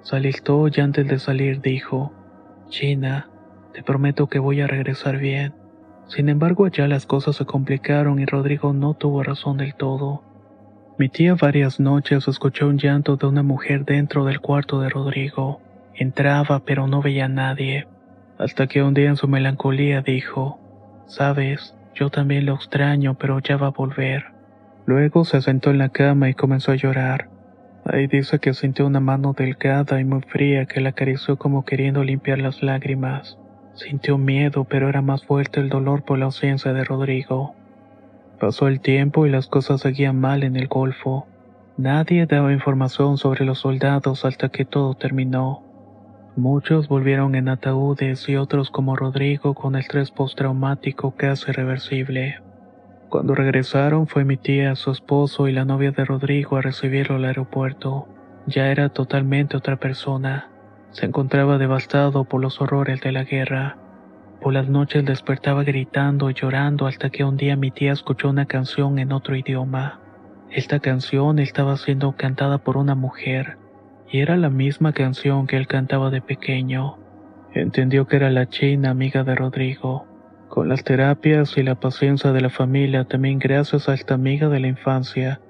Se 0.00 0.16
alistó 0.16 0.66
y 0.74 0.80
antes 0.80 1.06
de 1.06 1.18
salir 1.18 1.60
dijo, 1.60 2.10
China, 2.68 3.28
te 3.74 3.82
prometo 3.82 4.28
que 4.28 4.38
voy 4.38 4.62
a 4.62 4.66
regresar 4.66 5.18
bien. 5.18 5.61
Sin 6.14 6.28
embargo, 6.28 6.68
ya 6.68 6.86
las 6.88 7.06
cosas 7.06 7.36
se 7.36 7.46
complicaron 7.46 8.18
y 8.18 8.26
Rodrigo 8.26 8.72
no 8.72 8.94
tuvo 8.94 9.22
razón 9.22 9.56
del 9.56 9.74
todo. 9.74 10.22
Mi 10.98 11.08
tía 11.08 11.34
varias 11.34 11.80
noches 11.80 12.28
escuchó 12.28 12.68
un 12.68 12.78
llanto 12.78 13.16
de 13.16 13.26
una 13.26 13.42
mujer 13.42 13.84
dentro 13.84 14.24
del 14.24 14.40
cuarto 14.40 14.80
de 14.80 14.90
Rodrigo. 14.90 15.60
Entraba 15.94 16.60
pero 16.60 16.86
no 16.86 17.00
veía 17.00 17.26
a 17.26 17.28
nadie 17.28 17.86
hasta 18.42 18.66
que 18.66 18.82
un 18.82 18.92
día 18.92 19.08
en 19.08 19.16
su 19.16 19.28
melancolía 19.28 20.02
dijo, 20.02 20.58
Sabes, 21.06 21.76
yo 21.94 22.10
también 22.10 22.46
lo 22.46 22.54
extraño, 22.54 23.14
pero 23.14 23.38
ya 23.38 23.56
va 23.56 23.68
a 23.68 23.70
volver. 23.70 24.24
Luego 24.84 25.24
se 25.24 25.40
sentó 25.42 25.70
en 25.70 25.78
la 25.78 25.90
cama 25.90 26.28
y 26.28 26.34
comenzó 26.34 26.72
a 26.72 26.76
llorar. 26.76 27.28
Ahí 27.84 28.06
dice 28.06 28.38
que 28.38 28.54
sintió 28.54 28.86
una 28.86 29.00
mano 29.00 29.34
delgada 29.36 30.00
y 30.00 30.04
muy 30.04 30.22
fría 30.22 30.66
que 30.66 30.80
la 30.80 30.90
acarició 30.90 31.36
como 31.36 31.64
queriendo 31.64 32.02
limpiar 32.02 32.38
las 32.38 32.62
lágrimas. 32.62 33.38
Sintió 33.74 34.18
miedo, 34.18 34.64
pero 34.64 34.88
era 34.88 35.02
más 35.02 35.24
fuerte 35.24 35.60
el 35.60 35.68
dolor 35.68 36.04
por 36.04 36.18
la 36.18 36.26
ausencia 36.26 36.72
de 36.72 36.84
Rodrigo. 36.84 37.54
Pasó 38.38 38.68
el 38.68 38.80
tiempo 38.80 39.26
y 39.26 39.30
las 39.30 39.46
cosas 39.46 39.80
seguían 39.80 40.20
mal 40.20 40.42
en 40.42 40.56
el 40.56 40.68
Golfo. 40.68 41.26
Nadie 41.76 42.26
daba 42.26 42.52
información 42.52 43.16
sobre 43.16 43.44
los 43.44 43.60
soldados 43.60 44.24
hasta 44.24 44.50
que 44.50 44.64
todo 44.64 44.94
terminó. 44.94 45.62
Muchos 46.36 46.88
volvieron 46.88 47.34
en 47.34 47.48
ataúdes 47.48 48.28
y 48.28 48.36
otros 48.36 48.70
como 48.70 48.96
Rodrigo 48.96 49.54
con 49.54 49.76
estrés 49.76 50.10
postraumático 50.10 51.14
casi 51.16 51.52
reversible. 51.52 52.40
Cuando 53.08 53.34
regresaron 53.34 54.06
fue 54.06 54.24
mi 54.24 54.38
tía, 54.38 54.74
su 54.74 54.90
esposo 54.90 55.48
y 55.48 55.52
la 55.52 55.64
novia 55.66 55.92
de 55.92 56.04
Rodrigo 56.04 56.56
a 56.56 56.62
recibirlo 56.62 57.16
al 57.16 57.26
aeropuerto. 57.26 58.08
Ya 58.46 58.68
era 58.68 58.88
totalmente 58.88 59.56
otra 59.56 59.76
persona. 59.76 60.51
Se 60.92 61.06
encontraba 61.06 61.58
devastado 61.58 62.24
por 62.24 62.40
los 62.40 62.60
horrores 62.60 63.00
de 63.00 63.12
la 63.12 63.24
guerra. 63.24 63.76
Por 64.40 64.52
las 64.52 64.68
noches 64.68 65.04
despertaba 65.04 65.64
gritando 65.64 66.28
y 66.28 66.34
llorando 66.34 66.86
hasta 66.86 67.08
que 67.10 67.24
un 67.24 67.36
día 67.36 67.56
mi 67.56 67.70
tía 67.70 67.92
escuchó 67.92 68.28
una 68.28 68.44
canción 68.46 68.98
en 68.98 69.12
otro 69.12 69.34
idioma. 69.34 70.00
Esta 70.50 70.80
canción 70.80 71.38
estaba 71.38 71.76
siendo 71.78 72.12
cantada 72.12 72.58
por 72.58 72.76
una 72.76 72.94
mujer 72.94 73.56
y 74.10 74.20
era 74.20 74.36
la 74.36 74.50
misma 74.50 74.92
canción 74.92 75.46
que 75.46 75.56
él 75.56 75.66
cantaba 75.66 76.10
de 76.10 76.20
pequeño. 76.20 76.98
Entendió 77.54 78.06
que 78.06 78.16
era 78.16 78.30
la 78.30 78.46
china 78.48 78.90
amiga 78.90 79.24
de 79.24 79.34
Rodrigo. 79.34 80.06
Con 80.48 80.68
las 80.68 80.84
terapias 80.84 81.56
y 81.56 81.62
la 81.62 81.76
paciencia 81.76 82.32
de 82.32 82.42
la 82.42 82.50
familia, 82.50 83.04
también 83.04 83.38
gracias 83.38 83.88
a 83.88 83.94
esta 83.94 84.12
amiga 84.12 84.50
de 84.50 84.60
la 84.60 84.68
infancia, 84.68 85.40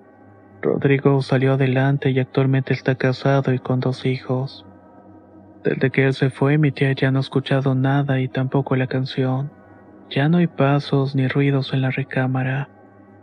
Rodrigo 0.60 1.20
salió 1.22 1.54
adelante 1.54 2.10
y 2.10 2.20
actualmente 2.20 2.72
está 2.72 2.94
casado 2.94 3.52
y 3.52 3.58
con 3.58 3.80
dos 3.80 4.06
hijos. 4.06 4.64
Desde 5.64 5.90
que 5.90 6.06
él 6.06 6.14
se 6.14 6.30
fue, 6.30 6.58
mi 6.58 6.72
tía 6.72 6.92
ya 6.92 7.12
no 7.12 7.18
ha 7.18 7.20
escuchado 7.20 7.74
nada 7.74 8.20
y 8.20 8.28
tampoco 8.28 8.74
la 8.74 8.88
canción. 8.88 9.52
Ya 10.10 10.28
no 10.28 10.38
hay 10.38 10.48
pasos 10.48 11.14
ni 11.14 11.28
ruidos 11.28 11.72
en 11.72 11.82
la 11.82 11.90
recámara, 11.90 12.68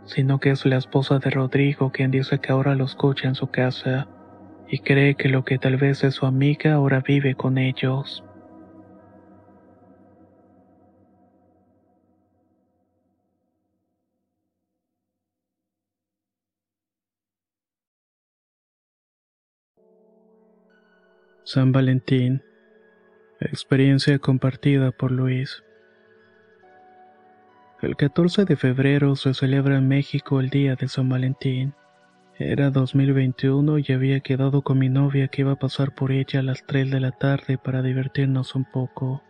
sino 0.04 0.38
que 0.40 0.50
es 0.50 0.64
la 0.64 0.78
esposa 0.78 1.18
de 1.18 1.30
Rodrigo 1.30 1.90
quien 1.92 2.10
dice 2.10 2.38
que 2.40 2.50
ahora 2.50 2.74
lo 2.74 2.84
escucha 2.84 3.28
en 3.28 3.34
su 3.34 3.48
casa 3.48 4.08
y 4.66 4.78
cree 4.78 5.16
que 5.16 5.28
lo 5.28 5.44
que 5.44 5.58
tal 5.58 5.76
vez 5.76 6.02
es 6.02 6.14
su 6.14 6.26
amiga 6.26 6.74
ahora 6.74 7.02
vive 7.06 7.34
con 7.34 7.58
ellos. 7.58 8.24
San 21.52 21.72
Valentín. 21.72 22.44
Experiencia 23.40 24.20
compartida 24.20 24.92
por 24.92 25.10
Luis. 25.10 25.64
El 27.82 27.96
14 27.96 28.44
de 28.44 28.54
febrero 28.54 29.16
se 29.16 29.34
celebra 29.34 29.78
en 29.78 29.88
México 29.88 30.38
el 30.38 30.48
Día 30.48 30.76
de 30.76 30.86
San 30.86 31.08
Valentín. 31.08 31.74
Era 32.38 32.70
2021 32.70 33.80
y 33.80 33.92
había 33.92 34.20
quedado 34.20 34.62
con 34.62 34.78
mi 34.78 34.88
novia 34.88 35.26
que 35.26 35.42
iba 35.42 35.50
a 35.50 35.58
pasar 35.58 35.92
por 35.92 36.12
ella 36.12 36.38
a 36.38 36.44
las 36.44 36.64
3 36.66 36.88
de 36.88 37.00
la 37.00 37.10
tarde 37.10 37.58
para 37.58 37.82
divertirnos 37.82 38.54
un 38.54 38.64
poco. 38.64 39.24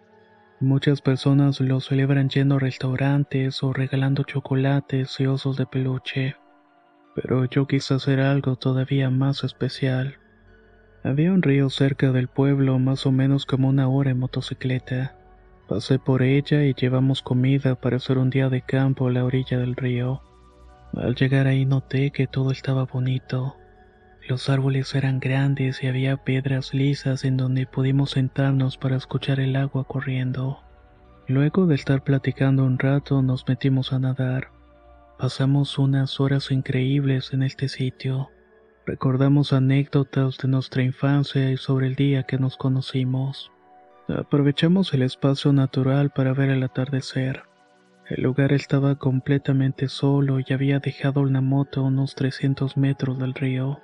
Muchas 0.61 1.00
personas 1.00 1.59
lo 1.62 1.80
celebran 1.80 2.28
yendo 2.28 2.56
a 2.56 2.59
restaurantes 2.59 3.62
o 3.62 3.72
regalando 3.72 4.24
chocolates 4.24 5.18
y 5.20 5.26
osos 5.26 5.56
de 5.56 5.64
peluche. 5.64 6.37
Pero 7.14 7.46
yo 7.46 7.66
quise 7.66 7.94
hacer 7.94 8.20
algo 8.20 8.56
todavía 8.56 9.09
más 9.09 9.42
especial. 9.42 10.18
Había 11.03 11.33
un 11.33 11.43
río 11.43 11.71
cerca 11.71 12.13
del 12.13 12.29
pueblo, 12.29 12.79
más 12.79 13.07
o 13.07 13.13
menos 13.13 13.47
como 13.47 13.69
una 13.69 13.89
hora 13.89 14.11
en 14.11 14.19
motocicleta. 14.19 15.17
Pasé 15.67 15.99
por 15.99 16.23
ella 16.23 16.65
y 16.65 16.75
llevamos 16.75 17.23
comida 17.23 17.75
para 17.75 17.97
hacer 17.97 18.19
un 18.19 18.29
día 18.29 18.49
de 18.51 18.61
campo 18.61 19.07
a 19.07 19.11
la 19.11 19.25
orilla 19.25 19.59
del 19.59 19.77
río. 19.77 20.21
Al 20.93 21.15
llegar 21.15 21.47
ahí 21.47 21.65
noté 21.65 22.11
que 22.11 22.27
todo 22.27 22.51
estaba 22.51 22.85
bonito. 22.85 23.57
Los 24.29 24.51
árboles 24.51 24.95
eran 24.95 25.21
grandes 25.21 25.83
y 25.83 25.87
había 25.87 26.19
piedras 26.19 26.75
lisas 26.75 27.25
en 27.25 27.37
donde 27.37 27.67
pudimos 27.67 28.11
sentarnos 28.11 28.77
para 28.77 28.97
escuchar 28.97 29.41
el 29.41 29.57
agua 29.57 29.85
corriendo. 29.85 30.61
Luego 31.27 31.67
de 31.67 31.77
estar 31.77 32.05
platicando 32.05 32.65
un 32.65 32.79
rato 32.79 33.23
nos 33.23 33.49
metimos 33.49 33.93
a 33.93 33.99
nadar. 34.01 34.49
Pasamos 35.19 35.79
unas 35.79 36.21
horas 36.21 36.51
increíbles 36.51 37.33
en 37.33 37.43
este 37.43 37.69
sitio. 37.69 38.29
Recordamos 38.90 39.53
anécdotas 39.53 40.37
de 40.38 40.48
nuestra 40.48 40.83
infancia 40.83 41.53
y 41.53 41.57
sobre 41.57 41.87
el 41.87 41.94
día 41.94 42.24
que 42.24 42.38
nos 42.38 42.57
conocimos. 42.57 43.53
Aprovechamos 44.09 44.92
el 44.92 45.03
espacio 45.03 45.53
natural 45.53 46.11
para 46.11 46.33
ver 46.33 46.50
el 46.50 46.64
atardecer. 46.64 47.44
El 48.09 48.24
lugar 48.24 48.53
estaba 48.53 48.96
completamente 48.96 49.87
solo 49.87 50.40
y 50.40 50.53
había 50.53 50.81
dejado 50.81 51.20
una 51.20 51.40
moto 51.40 51.83
a 51.83 51.85
unos 51.85 52.16
300 52.16 52.76
metros 52.76 53.16
del 53.20 53.35
río. 53.35 53.79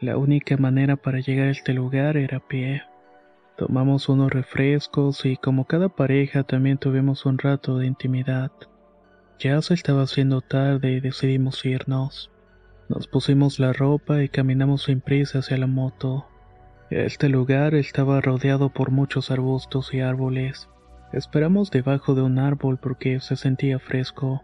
La 0.00 0.16
única 0.16 0.56
manera 0.56 0.96
para 0.96 1.20
llegar 1.20 1.48
a 1.48 1.50
este 1.50 1.74
lugar 1.74 2.16
era 2.16 2.38
a 2.38 2.48
pie. 2.48 2.84
Tomamos 3.58 4.08
unos 4.08 4.30
refrescos 4.30 5.26
y 5.26 5.36
como 5.36 5.66
cada 5.66 5.90
pareja 5.90 6.42
también 6.42 6.78
tuvimos 6.78 7.26
un 7.26 7.36
rato 7.36 7.76
de 7.76 7.86
intimidad. 7.86 8.50
Ya 9.38 9.60
se 9.60 9.74
estaba 9.74 10.04
haciendo 10.04 10.40
tarde 10.40 10.92
y 10.92 11.00
decidimos 11.00 11.62
irnos. 11.66 12.32
Nos 12.88 13.06
pusimos 13.06 13.58
la 13.58 13.72
ropa 13.72 14.22
y 14.22 14.28
caminamos 14.28 14.84
sin 14.84 15.00
prisa 15.00 15.38
hacia 15.38 15.56
la 15.56 15.66
moto. 15.66 16.26
Este 16.90 17.28
lugar 17.28 17.74
estaba 17.74 18.20
rodeado 18.20 18.68
por 18.68 18.90
muchos 18.90 19.30
arbustos 19.30 19.94
y 19.94 20.00
árboles. 20.00 20.68
Esperamos 21.12 21.70
debajo 21.70 22.14
de 22.14 22.22
un 22.22 22.38
árbol 22.38 22.78
porque 22.78 23.20
se 23.20 23.36
sentía 23.36 23.78
fresco. 23.78 24.42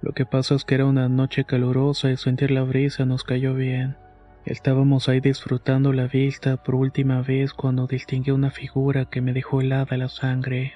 Lo 0.00 0.12
que 0.12 0.26
pasa 0.26 0.54
es 0.54 0.64
que 0.64 0.74
era 0.74 0.86
una 0.86 1.08
noche 1.08 1.44
calurosa 1.44 2.10
y 2.10 2.16
sentir 2.16 2.50
la 2.50 2.62
brisa 2.62 3.04
nos 3.04 3.24
cayó 3.24 3.54
bien. 3.54 3.96
Estábamos 4.44 5.08
ahí 5.08 5.20
disfrutando 5.20 5.92
la 5.92 6.08
vista 6.08 6.56
por 6.56 6.74
última 6.74 7.22
vez 7.22 7.52
cuando 7.52 7.86
distinguí 7.86 8.32
una 8.32 8.50
figura 8.50 9.04
que 9.04 9.20
me 9.20 9.32
dejó 9.32 9.60
helada 9.60 9.96
la 9.96 10.08
sangre. 10.08 10.74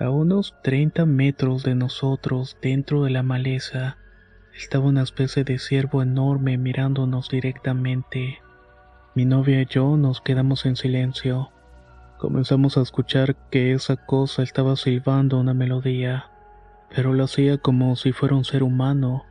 A 0.00 0.08
unos 0.10 0.54
30 0.62 1.04
metros 1.04 1.62
de 1.62 1.74
nosotros, 1.74 2.56
dentro 2.62 3.04
de 3.04 3.10
la 3.10 3.22
maleza, 3.22 3.98
estaba 4.58 4.86
una 4.86 5.02
especie 5.02 5.44
de 5.44 5.58
ciervo 5.58 6.02
enorme 6.02 6.58
mirándonos 6.58 7.28
directamente. 7.28 8.40
Mi 9.14 9.24
novia 9.24 9.62
y 9.62 9.66
yo 9.66 9.96
nos 9.96 10.20
quedamos 10.20 10.66
en 10.66 10.76
silencio. 10.76 11.50
Comenzamos 12.18 12.76
a 12.76 12.82
escuchar 12.82 13.36
que 13.50 13.72
esa 13.72 13.96
cosa 13.96 14.42
estaba 14.42 14.76
silbando 14.76 15.38
una 15.38 15.54
melodía, 15.54 16.30
pero 16.94 17.14
lo 17.14 17.24
hacía 17.24 17.58
como 17.58 17.96
si 17.96 18.12
fuera 18.12 18.34
un 18.34 18.44
ser 18.44 18.62
humano 18.62 19.24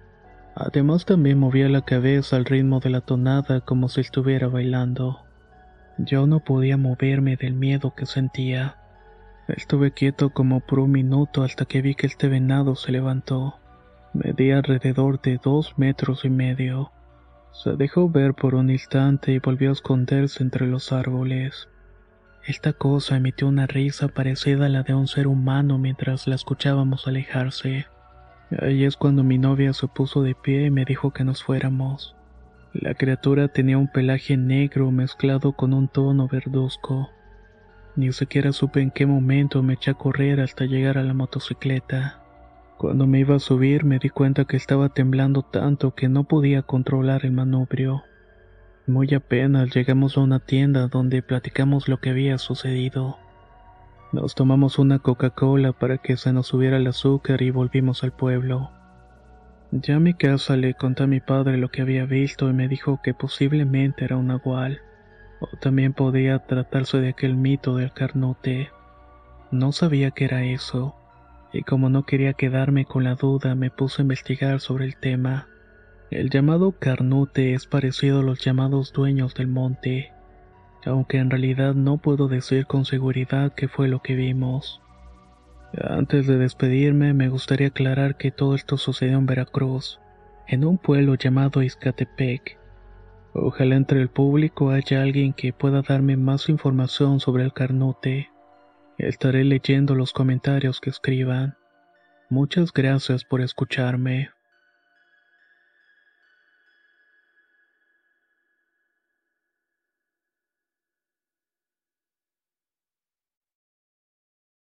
Además 0.60 1.06
también 1.06 1.38
movía 1.38 1.70
la 1.70 1.84
cabeza 1.84 2.36
al 2.36 2.46
ritmo 2.46 2.80
de 2.80 2.90
la 2.90 3.02
tonada 3.02 3.62
como 3.62 3.90
si 3.90 4.02
estuviera 4.02 4.48
bailando. 4.48 5.20
Yo 6.00 6.26
no 6.26 6.40
podía 6.40 6.78
moverme 6.78 7.38
del 7.38 7.54
miedo 7.54 7.94
que 7.94 8.08
sentía. 8.08 8.76
Estuve 9.48 9.92
quieto 9.92 10.32
como 10.32 10.62
por 10.62 10.80
un 10.80 10.90
minuto 10.90 11.44
hasta 11.44 11.66
que 11.66 11.84
vi 11.84 11.94
que 11.94 12.08
este 12.08 12.28
venado 12.28 12.76
se 12.76 12.92
levantó. 12.92 13.60
Medía 14.18 14.58
alrededor 14.58 15.22
de 15.22 15.38
dos 15.38 15.78
metros 15.78 16.26
y 16.26 16.32
medio. 16.32 16.92
Se 17.52 17.76
dejó 17.76 18.10
ver 18.10 18.34
por 18.34 18.56
un 18.56 18.72
instante 18.72 19.32
y 19.32 19.38
volvió 19.38 19.70
a 19.70 19.74
esconderse 19.74 20.42
entre 20.42 20.66
los 20.66 20.92
árboles. 20.92 21.70
Esta 22.48 22.74
cosa 22.74 23.18
emitió 23.18 23.48
una 23.48 23.68
risa 23.68 24.08
parecida 24.08 24.66
a 24.66 24.70
la 24.70 24.82
de 24.82 24.96
un 24.96 25.08
ser 25.08 25.28
humano 25.28 25.78
mientras 25.78 26.26
la 26.26 26.34
escuchábamos 26.34 27.08
alejarse. 27.08 27.86
Ahí 28.60 28.86
es 28.86 28.98
cuando 28.98 29.24
mi 29.24 29.38
novia 29.38 29.72
se 29.74 29.88
puso 29.88 30.24
de 30.24 30.34
pie 30.34 30.66
y 30.66 30.72
me 30.72 30.84
dijo 30.84 31.12
que 31.12 31.24
nos 31.24 31.44
fuéramos. 31.44 32.16
La 32.74 32.96
criatura 32.96 33.50
tenía 33.50 33.78
un 33.78 33.92
pelaje 33.92 34.36
negro 34.36 34.90
mezclado 34.90 35.52
con 35.52 35.76
un 35.76 35.90
tono 35.90 36.28
verduzco. 36.28 37.08
Ni 37.96 38.12
siquiera 38.14 38.52
supe 38.52 38.82
en 38.82 38.90
qué 38.90 39.06
momento 39.06 39.62
me 39.62 39.74
eché 39.74 39.92
a 39.92 39.94
correr 39.94 40.42
hasta 40.42 40.66
llegar 40.66 40.98
a 40.98 41.04
la 41.04 41.14
motocicleta. 41.14 42.24
Cuando 42.78 43.08
me 43.08 43.20
iba 43.20 43.36
a 43.36 43.40
subir 43.40 43.86
me 43.86 43.98
di 43.98 44.10
cuenta 44.10 44.46
que 44.46 44.56
estaba 44.56 44.90
temblando 44.90 45.42
tanto 45.42 45.96
que 45.96 46.10
no 46.10 46.26
podía 46.26 46.62
controlar 46.62 47.26
el 47.26 47.32
manubrio. 47.32 48.04
Muy 48.86 49.16
apenas 49.16 49.76
llegamos 49.76 50.16
a 50.16 50.22
una 50.22 50.40
tienda 50.40 50.88
donde 50.88 51.24
platicamos 51.24 51.88
lo 51.88 52.00
que 52.00 52.12
había 52.12 52.38
sucedido. 52.38 53.18
Nos 54.14 54.36
tomamos 54.36 54.78
una 54.78 55.00
Coca-Cola 55.00 55.74
para 55.74 55.98
que 55.98 56.18
se 56.18 56.32
nos 56.32 56.48
subiera 56.48 56.78
el 56.78 56.86
azúcar 56.86 57.42
y 57.42 57.50
volvimos 57.50 58.04
al 58.04 58.12
pueblo. 58.12 58.70
Ya 59.72 59.96
a 59.96 60.00
mi 60.00 60.14
casa 60.14 60.56
le 60.56 60.76
conté 60.76 61.04
a 61.04 61.08
mi 61.08 61.20
padre 61.20 61.58
lo 61.58 61.70
que 61.70 61.82
había 61.82 62.06
visto 62.06 62.48
y 62.48 62.54
me 62.54 62.68
dijo 62.68 63.02
que 63.04 63.16
posiblemente 63.16 64.06
era 64.06 64.18
un 64.18 64.28
nahual, 64.28 64.82
o 65.42 65.48
también 65.58 65.94
podía 65.94 66.46
tratarse 66.46 67.00
de 67.00 67.10
aquel 67.10 67.36
mito 67.36 67.76
del 67.76 67.92
carnote. 67.92 68.70
No 69.52 69.72
sabía 69.72 70.12
qué 70.12 70.26
era 70.26 70.44
eso, 70.44 70.96
y 71.54 71.64
como 71.64 71.90
no 71.90 72.04
quería 72.04 72.34
quedarme 72.34 72.86
con 72.86 73.04
la 73.04 73.16
duda 73.16 73.56
me 73.56 73.72
puse 73.72 74.02
a 74.02 74.04
investigar 74.04 74.60
sobre 74.60 74.86
el 74.86 74.98
tema. 74.98 75.48
El 76.12 76.30
llamado 76.30 76.74
carnote 76.74 77.54
es 77.54 77.66
parecido 77.68 78.20
a 78.20 78.24
los 78.24 78.40
llamados 78.40 78.94
dueños 78.94 79.34
del 79.34 79.48
monte 79.48 80.12
aunque 80.88 81.18
en 81.18 81.30
realidad 81.30 81.76
no 81.76 81.98
puedo 81.98 82.28
decir 82.28 82.66
con 82.66 82.86
seguridad 82.86 83.54
qué 83.54 83.68
fue 83.68 83.88
lo 83.88 84.02
que 84.02 84.16
vimos. 84.16 84.82
Antes 85.74 86.28
de 86.28 86.38
despedirme, 86.38 87.14
me 87.14 87.30
gustaría 87.30 87.68
aclarar 87.68 88.16
que 88.16 88.32
todo 88.32 88.56
esto 88.56 88.78
sucedió 88.78 89.18
en 89.18 89.26
Veracruz, 89.26 90.00
en 90.48 90.66
un 90.66 90.78
pueblo 90.78 91.16
llamado 91.16 91.62
Izcatepec. 91.62 92.58
Ojalá 93.34 93.76
entre 93.76 94.02
el 94.02 94.10
público 94.10 94.72
haya 94.72 95.02
alguien 95.02 95.34
que 95.34 95.54
pueda 95.54 95.82
darme 95.82 96.18
más 96.18 96.50
información 96.50 97.20
sobre 97.20 97.44
el 97.44 97.54
carnote. 97.54 98.30
Estaré 98.98 99.44
leyendo 99.44 99.94
los 99.94 100.12
comentarios 100.12 100.82
que 100.82 100.90
escriban. 100.90 101.56
Muchas 102.30 102.74
gracias 102.74 103.24
por 103.24 103.42
escucharme. 103.42 104.32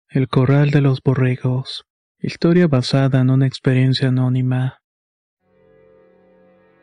El 0.09 0.29
Corral 0.29 0.71
de 0.71 0.81
los 0.81 1.03
Borregos. 1.03 1.85
Historia 2.19 2.67
basada 2.67 3.21
en 3.21 3.29
una 3.29 3.47
experiencia 3.47 4.09
anónima. 4.09 4.81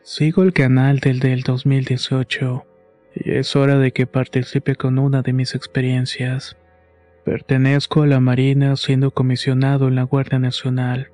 Sigo 0.02 0.44
el 0.44 0.52
canal 0.52 1.00
del 1.00 1.18
del 1.18 1.42
2018 1.42 2.66
y 3.16 3.32
es 3.32 3.56
hora 3.56 3.78
de 3.78 3.92
que 3.92 4.06
participe 4.06 4.76
con 4.76 5.00
una 5.00 5.22
de 5.22 5.32
mis 5.32 5.56
experiencias. 5.56 6.56
Pertenezco 7.24 8.02
a 8.02 8.06
la 8.08 8.18
Marina 8.18 8.74
siendo 8.74 9.12
comisionado 9.12 9.86
en 9.86 9.94
la 9.94 10.02
Guardia 10.02 10.40
Nacional. 10.40 11.12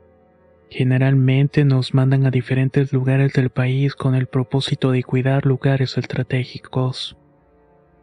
Generalmente 0.71 1.67
nos 1.67 1.93
mandan 1.93 2.25
a 2.25 2.31
diferentes 2.31 2.95
lugares 2.95 3.35
del 3.35 3.51
país 3.51 3.95
con 3.95 4.15
el 4.15 4.27
propósito 4.27 4.91
de 4.91 5.03
cuidar 5.03 5.45
lugares 5.45 5.99
estratégicos. 5.99 7.19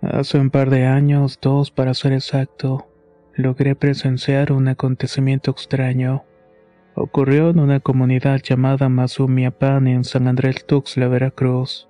Hace 0.02 0.38
un 0.38 0.52
par 0.52 0.70
de 0.70 0.86
años, 0.86 1.40
dos 1.42 1.72
para 1.72 1.96
ser 1.96 2.14
exacto, 2.14 2.88
logré 3.34 3.76
presenciar 3.76 4.52
un 4.52 4.68
acontecimiento 4.68 5.50
extraño. 5.50 6.26
Ocurrió 6.94 7.50
en 7.50 7.60
una 7.60 7.80
comunidad 7.80 8.40
llamada 8.40 8.88
Mazumiapan 8.88 9.88
en 9.88 10.04
San 10.04 10.28
Andrés 10.28 10.66
Tuxtla, 10.66 11.08
Veracruz. 11.08 11.90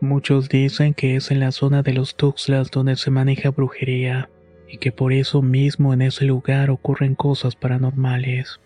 Muchos 0.00 0.48
dicen 0.48 0.94
que 0.94 1.16
es 1.16 1.32
en 1.32 1.40
la 1.40 1.50
zona 1.50 1.82
de 1.82 1.94
los 1.94 2.14
Tuxtlas 2.14 2.70
donde 2.70 2.94
se 2.94 3.10
maneja 3.10 3.50
brujería, 3.50 4.30
y 4.68 4.78
que 4.78 4.92
por 4.92 5.12
eso 5.12 5.42
mismo 5.42 5.94
en 5.94 6.02
ese 6.02 6.24
lugar 6.24 6.70
ocurren 6.70 7.14
cosas 7.14 7.56
paranormales. 7.56 8.60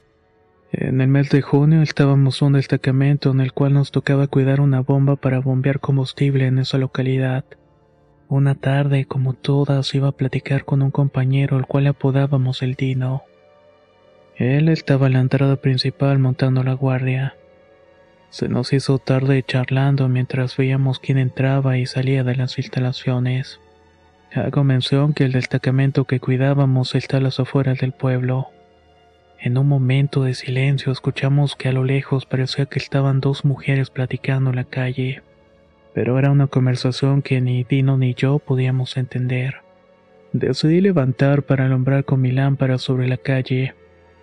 En 0.73 1.01
el 1.01 1.09
mes 1.09 1.29
de 1.29 1.43
junio 1.43 1.83
estábamos 1.83 2.41
en 2.41 2.47
un 2.47 2.53
destacamento 2.55 3.31
en 3.31 3.41
el 3.41 3.53
cual 3.53 3.75
nos 3.75 3.91
tocaba 3.91 4.27
cuidar 4.27 4.61
una 4.61 4.81
bomba 4.81 5.17
para 5.17 5.39
bombear 5.39 5.81
combustible 5.81 6.47
en 6.47 6.59
esa 6.59 6.79
localidad. 6.79 7.45
Una 8.29 8.55
tarde, 8.55 9.05
como 9.05 9.35
todas, 9.35 9.95
iba 9.95 10.09
a 10.09 10.13
platicar 10.13 10.65
con 10.65 10.81
un 10.81 10.91
compañero 10.91 11.59
al 11.59 11.67
cual 11.67 11.87
apodábamos 11.87 12.63
el 12.63 12.75
Dino. 12.75 13.23
Él 14.37 14.71
estaba 14.71 15.09
en 15.09 15.13
la 15.13 15.21
entrada 15.21 15.57
principal 15.57 16.19
montando 16.19 16.63
la 16.63 16.73
guardia. 16.73 17.37
Se 18.31 18.49
nos 18.49 18.73
hizo 18.73 18.97
tarde 18.99 19.43
charlando 19.43 20.09
mientras 20.09 20.57
veíamos 20.57 20.99
quién 20.99 21.19
entraba 21.19 21.77
y 21.77 21.85
salía 21.85 22.25
de 22.25 22.35
las 22.35 22.57
instalaciones. 22.57 23.61
Hago 24.35 24.65
mención 24.65 25.13
que 25.13 25.25
el 25.25 25.33
destacamento 25.33 26.05
que 26.05 26.21
cuidábamos 26.21 26.95
está 26.95 27.19
a 27.19 27.21
las 27.21 27.39
afueras 27.39 27.79
del 27.79 27.93
pueblo. 27.93 28.49
En 29.39 29.59
un 29.59 29.69
momento 29.69 30.25
de 30.25 30.35
silencio 30.35 30.93
escuchamos 30.93 31.57
que 31.57 31.69
a 31.69 31.73
lo 31.73 31.85
lejos 31.85 32.27
parecía 32.27 32.67
que 32.67 32.79
estaban 32.79 33.21
dos 33.21 33.45
mujeres 33.45 33.91
platicando 33.91 34.51
en 34.51 34.57
la 34.57 34.65
calle 34.65 35.23
pero 35.95 36.19
era 36.19 36.31
una 36.31 36.47
conversación 36.47 37.23
que 37.23 37.41
ni 37.41 37.65
Dino 37.65 37.97
ni 37.97 38.15
yo 38.15 38.39
podíamos 38.39 38.97
entender. 38.97 39.57
Decidí 40.33 40.81
levantar 40.81 41.43
para 41.43 41.67
alumbrar 41.67 42.05
con 42.05 42.21
mi 42.21 42.33
lámpara 42.33 42.79
sobre 42.79 43.09
la 43.09 43.19
calle 43.19 43.75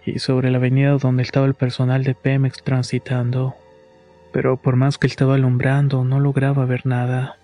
y 0.05 0.19
sobre 0.19 0.49
la 0.49 0.57
avenida 0.57 0.97
donde 0.97 1.23
estaba 1.23 1.45
el 1.45 1.53
personal 1.53 2.03
de 2.03 2.15
Pemex 2.15 2.63
transitando. 2.63 3.55
Pero 4.33 4.57
por 4.57 4.75
más 4.75 4.97
que 4.97 5.07
estaba 5.07 5.35
alumbrando, 5.35 6.03
no 6.03 6.19
lograba 6.19 6.65
ver 6.65 6.85
nada. 6.85 7.37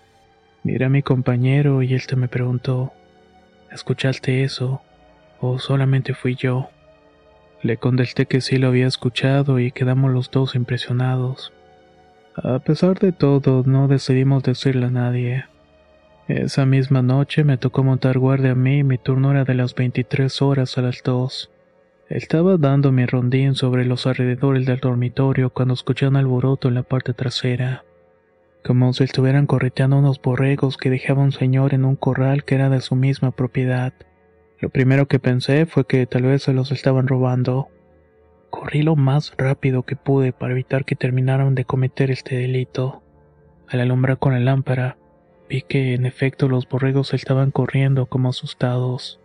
Miré 0.66 0.86
a 0.86 0.90
mi 0.90 1.04
compañero 1.04 1.84
y 1.84 1.94
este 1.94 2.16
me 2.16 2.28
preguntó, 2.28 2.92
¿escuchaste 3.72 4.44
eso? 4.44 4.82
¿O 5.40 5.60
solamente 5.60 6.16
fui 6.16 6.34
yo? 6.34 6.70
Le 7.62 7.78
contesté 7.78 8.26
que 8.26 8.42
sí 8.42 8.58
lo 8.58 8.70
había 8.70 8.88
escuchado 8.88 9.60
y 9.60 9.72
quedamos 9.72 10.12
los 10.12 10.32
dos 10.32 10.56
impresionados. 10.56 11.54
A 12.36 12.58
pesar 12.58 12.98
de 12.98 13.12
todo, 13.12 13.62
no 13.64 13.88
decidimos 13.88 14.42
decirle 14.42 14.88
a 14.88 14.90
nadie. 14.90 15.46
Esa 16.28 16.66
misma 16.66 17.04
noche 17.04 17.44
me 17.44 17.60
tocó 17.60 17.84
montar 17.84 18.18
guardia 18.18 18.54
a 18.54 18.56
mí 18.56 18.80
y 18.80 18.84
mi 18.84 18.98
turno 18.98 19.30
era 19.30 19.44
de 19.44 19.54
las 19.54 19.76
23 19.76 20.42
horas 20.42 20.80
a 20.80 20.82
las 20.82 21.04
2. 21.04 21.52
Estaba 22.10 22.58
dando 22.58 22.92
mi 22.92 23.06
rondín 23.06 23.54
sobre 23.54 23.86
los 23.86 24.08
alrededores 24.08 24.66
del 24.66 24.80
dormitorio 24.80 25.52
cuando 25.52 25.76
escuché 25.76 26.08
un 26.08 26.16
alboroto 26.16 26.70
en 26.70 26.74
la 26.74 26.82
parte 26.82 27.14
trasera. 27.14 27.85
Como 28.66 28.92
si 28.94 29.04
estuvieran 29.04 29.46
correteando 29.46 30.00
unos 30.00 30.20
borregos 30.20 30.78
que 30.78 30.90
dejaba 30.90 31.22
un 31.22 31.32
señor 31.32 31.76
en 31.76 31.86
un 31.86 31.96
corral 31.96 32.44
que 32.46 32.56
era 32.56 32.72
de 32.72 32.82
su 32.82 32.96
misma 32.96 33.30
propiedad. 33.30 33.94
Lo 34.60 34.70
primero 34.70 35.08
que 35.08 35.20
pensé 35.20 35.68
fue 35.68 35.86
que 35.86 36.08
tal 36.08 36.24
vez 36.24 36.42
se 36.42 36.54
los 36.54 36.72
estaban 36.72 37.08
robando. 37.08 37.68
Corrí 38.50 38.82
lo 38.82 38.96
más 38.96 39.34
rápido 39.38 39.84
que 39.84 39.96
pude 39.96 40.34
para 40.34 40.54
evitar 40.54 40.84
que 40.84 40.96
terminaran 40.96 41.54
de 41.54 41.64
cometer 41.64 42.10
este 42.10 42.38
delito. 42.38 43.04
Al 43.68 43.82
alumbrar 43.82 44.18
con 44.18 44.34
la 44.34 44.40
lámpara, 44.40 44.98
vi 45.48 45.62
que 45.62 45.94
en 45.94 46.08
efecto 46.08 46.50
los 46.50 46.68
borregos 46.68 47.14
estaban 47.14 47.52
corriendo 47.52 48.08
como 48.08 48.30
asustados. 48.30 49.20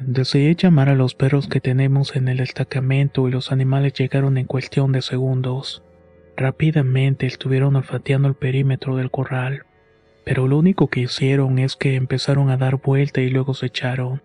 Decidí 0.00 0.54
llamar 0.54 0.88
a 0.88 0.94
los 0.94 1.14
perros 1.14 1.46
que 1.46 1.60
tenemos 1.60 2.16
en 2.16 2.28
el 2.28 2.38
destacamento 2.38 3.28
y 3.28 3.32
los 3.32 3.52
animales 3.52 3.92
llegaron 3.92 4.38
en 4.38 4.46
cuestión 4.46 4.92
de 4.92 5.02
segundos. 5.02 5.82
Rápidamente 6.36 7.26
estuvieron 7.26 7.76
olfateando 7.76 8.28
el 8.28 8.34
perímetro 8.34 8.96
del 8.96 9.10
corral. 9.10 9.64
pero 10.24 10.48
lo 10.48 10.58
único 10.58 10.88
que 10.88 11.02
hicieron 11.02 11.60
es 11.60 11.76
que 11.76 11.94
empezaron 11.94 12.50
a 12.50 12.56
dar 12.56 12.80
vuelta 12.82 13.20
y 13.20 13.30
luego 13.30 13.54
se 13.54 13.66
echaron. 13.66 14.22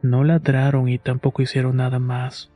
No 0.00 0.24
ladraron 0.24 0.88
y 0.88 0.96
tampoco 0.96 1.42
hicieron 1.42 1.76
nada 1.76 1.98
más. 1.98 2.50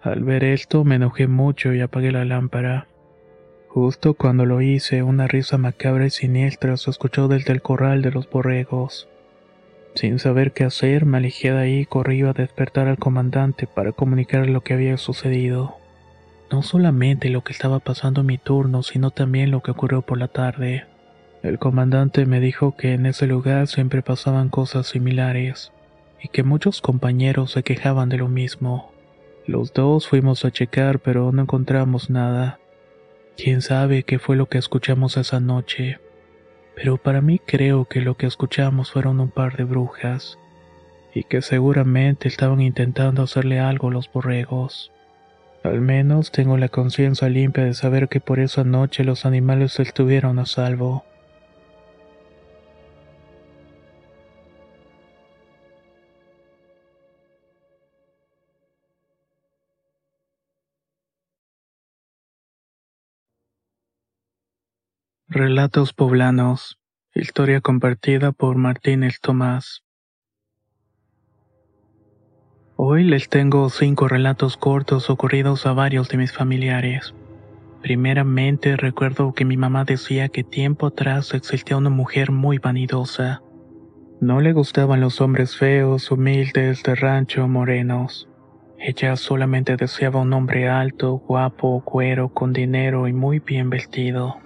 Al 0.00 0.24
ver 0.24 0.42
esto 0.42 0.84
me 0.84 0.94
enojé 0.94 1.26
mucho 1.26 1.74
y 1.74 1.82
apagué 1.82 2.12
la 2.12 2.24
lámpara. 2.24 2.88
Justo 3.68 4.14
cuando 4.14 4.46
lo 4.46 4.62
hice, 4.62 5.02
una 5.02 5.26
risa 5.26 5.58
macabra 5.58 6.06
y 6.06 6.10
siniestra 6.10 6.78
se 6.78 6.90
escuchó 6.90 7.28
desde 7.28 7.52
el 7.52 7.60
corral 7.60 8.00
de 8.00 8.12
los 8.12 8.30
borregos. 8.30 9.06
Sin 9.94 10.18
saber 10.18 10.52
qué 10.52 10.64
hacer, 10.64 11.04
me 11.04 11.18
alejé 11.18 11.52
de 11.52 11.58
ahí 11.58 11.78
y 11.80 11.86
corrí 11.86 12.22
a 12.22 12.32
despertar 12.32 12.88
al 12.88 12.96
comandante 12.96 13.66
para 13.66 13.92
comunicar 13.92 14.48
lo 14.48 14.62
que 14.62 14.72
había 14.72 14.96
sucedido. 14.96 15.76
No 16.54 16.62
solamente 16.62 17.30
lo 17.30 17.42
que 17.42 17.52
estaba 17.52 17.80
pasando 17.80 18.20
en 18.20 18.28
mi 18.28 18.38
turno, 18.38 18.84
sino 18.84 19.10
también 19.10 19.50
lo 19.50 19.60
que 19.60 19.72
ocurrió 19.72 20.02
por 20.02 20.18
la 20.18 20.28
tarde. 20.28 20.86
El 21.42 21.58
comandante 21.58 22.26
me 22.26 22.38
dijo 22.38 22.76
que 22.76 22.92
en 22.92 23.06
ese 23.06 23.26
lugar 23.26 23.66
siempre 23.66 24.02
pasaban 24.02 24.50
cosas 24.50 24.86
similares 24.86 25.72
y 26.22 26.28
que 26.28 26.44
muchos 26.44 26.80
compañeros 26.80 27.50
se 27.50 27.64
quejaban 27.64 28.08
de 28.08 28.18
lo 28.18 28.28
mismo. 28.28 28.92
Los 29.48 29.72
dos 29.72 30.06
fuimos 30.06 30.44
a 30.44 30.52
checar 30.52 31.00
pero 31.00 31.32
no 31.32 31.42
encontramos 31.42 32.08
nada. 32.08 32.60
Quién 33.36 33.60
sabe 33.60 34.04
qué 34.04 34.20
fue 34.20 34.36
lo 34.36 34.46
que 34.46 34.58
escuchamos 34.58 35.16
esa 35.16 35.40
noche 35.40 35.98
pero 36.76 36.98
para 36.98 37.20
mí 37.20 37.40
creo 37.40 37.86
que 37.86 38.00
lo 38.00 38.16
que 38.16 38.28
escuchamos 38.28 38.92
fueron 38.92 39.18
un 39.18 39.30
par 39.30 39.56
de 39.56 39.64
brujas, 39.64 40.38
y 41.12 41.24
que 41.24 41.42
seguramente 41.42 42.28
estaban 42.28 42.60
intentando 42.60 43.22
hacerle 43.24 43.58
algo 43.58 43.88
a 43.88 43.90
los 43.92 44.10
borregos. 44.12 44.93
Al 45.64 45.80
menos 45.80 46.30
tengo 46.30 46.58
la 46.58 46.68
conciencia 46.68 47.30
limpia 47.30 47.64
de 47.64 47.72
saber 47.72 48.10
que 48.10 48.20
por 48.20 48.38
esa 48.38 48.64
noche 48.64 49.02
los 49.02 49.24
animales 49.24 49.80
estuvieron 49.80 50.38
a 50.38 50.44
salvo. 50.44 51.06
Relatos 65.28 65.94
poblanos. 65.94 66.78
Historia 67.14 67.62
compartida 67.62 68.32
por 68.32 68.56
Martínez 68.56 69.18
Tomás. 69.22 69.83
Hoy 72.76 73.04
les 73.04 73.28
tengo 73.28 73.70
cinco 73.70 74.08
relatos 74.08 74.56
cortos 74.56 75.08
ocurridos 75.08 75.64
a 75.64 75.72
varios 75.72 76.08
de 76.08 76.18
mis 76.18 76.32
familiares. 76.32 77.14
Primeramente 77.82 78.76
recuerdo 78.76 79.32
que 79.32 79.44
mi 79.44 79.56
mamá 79.56 79.84
decía 79.84 80.28
que 80.28 80.42
tiempo 80.42 80.88
atrás 80.88 81.34
existía 81.34 81.76
una 81.76 81.90
mujer 81.90 82.32
muy 82.32 82.58
vanidosa. 82.58 83.42
No 84.20 84.40
le 84.40 84.52
gustaban 84.52 85.00
los 85.00 85.20
hombres 85.20 85.56
feos, 85.56 86.10
humildes, 86.10 86.82
de 86.82 86.96
rancho, 86.96 87.46
morenos. 87.46 88.28
Ella 88.76 89.14
solamente 89.14 89.76
deseaba 89.76 90.22
un 90.22 90.32
hombre 90.32 90.68
alto, 90.68 91.22
guapo, 91.28 91.80
cuero, 91.84 92.30
con 92.30 92.52
dinero 92.52 93.06
y 93.06 93.12
muy 93.12 93.38
bien 93.38 93.70
vestido. 93.70 94.38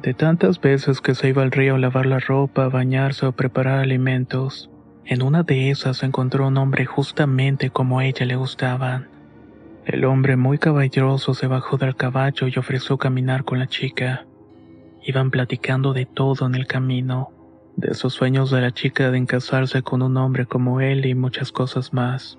De 0.00 0.14
tantas 0.14 0.62
veces 0.62 1.02
que 1.02 1.14
se 1.14 1.28
iba 1.28 1.42
al 1.42 1.50
río 1.52 1.74
a 1.74 1.78
lavar 1.78 2.06
la 2.06 2.20
ropa, 2.20 2.68
bañarse 2.68 3.26
o 3.26 3.32
preparar 3.32 3.80
alimentos, 3.80 4.69
en 5.04 5.22
una 5.22 5.42
de 5.42 5.70
esas 5.70 6.02
encontró 6.02 6.46
un 6.46 6.56
hombre 6.56 6.84
justamente 6.86 7.70
como 7.70 7.98
a 7.98 8.04
ella 8.04 8.26
le 8.26 8.36
gustaban. 8.36 9.08
El 9.86 10.04
hombre 10.04 10.36
muy 10.36 10.58
caballeroso 10.58 11.34
se 11.34 11.46
bajó 11.46 11.76
del 11.76 11.96
caballo 11.96 12.46
y 12.46 12.58
ofreció 12.58 12.98
caminar 12.98 13.44
con 13.44 13.58
la 13.58 13.66
chica. 13.66 14.26
Iban 15.02 15.30
platicando 15.30 15.92
de 15.92 16.06
todo 16.06 16.46
en 16.46 16.54
el 16.54 16.66
camino, 16.66 17.30
de 17.76 17.94
sus 17.94 18.12
sueños 18.14 18.50
de 18.50 18.60
la 18.60 18.72
chica 18.72 19.10
de 19.10 19.18
encasarse 19.18 19.82
con 19.82 20.02
un 20.02 20.16
hombre 20.16 20.46
como 20.46 20.80
él 20.80 21.06
y 21.06 21.14
muchas 21.14 21.50
cosas 21.50 21.92
más. 21.92 22.38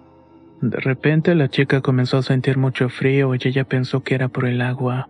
De 0.62 0.78
repente 0.78 1.34
la 1.34 1.50
chica 1.50 1.82
comenzó 1.82 2.20
a 2.20 2.24
sentir 2.24 2.58
mucho 2.58 2.88
frío 2.90 3.34
y 3.34 3.40
ella 3.44 3.64
pensó 3.64 4.04
que 4.04 4.14
era 4.14 4.28
por 4.28 4.46
el 4.46 4.62
agua. 4.62 5.10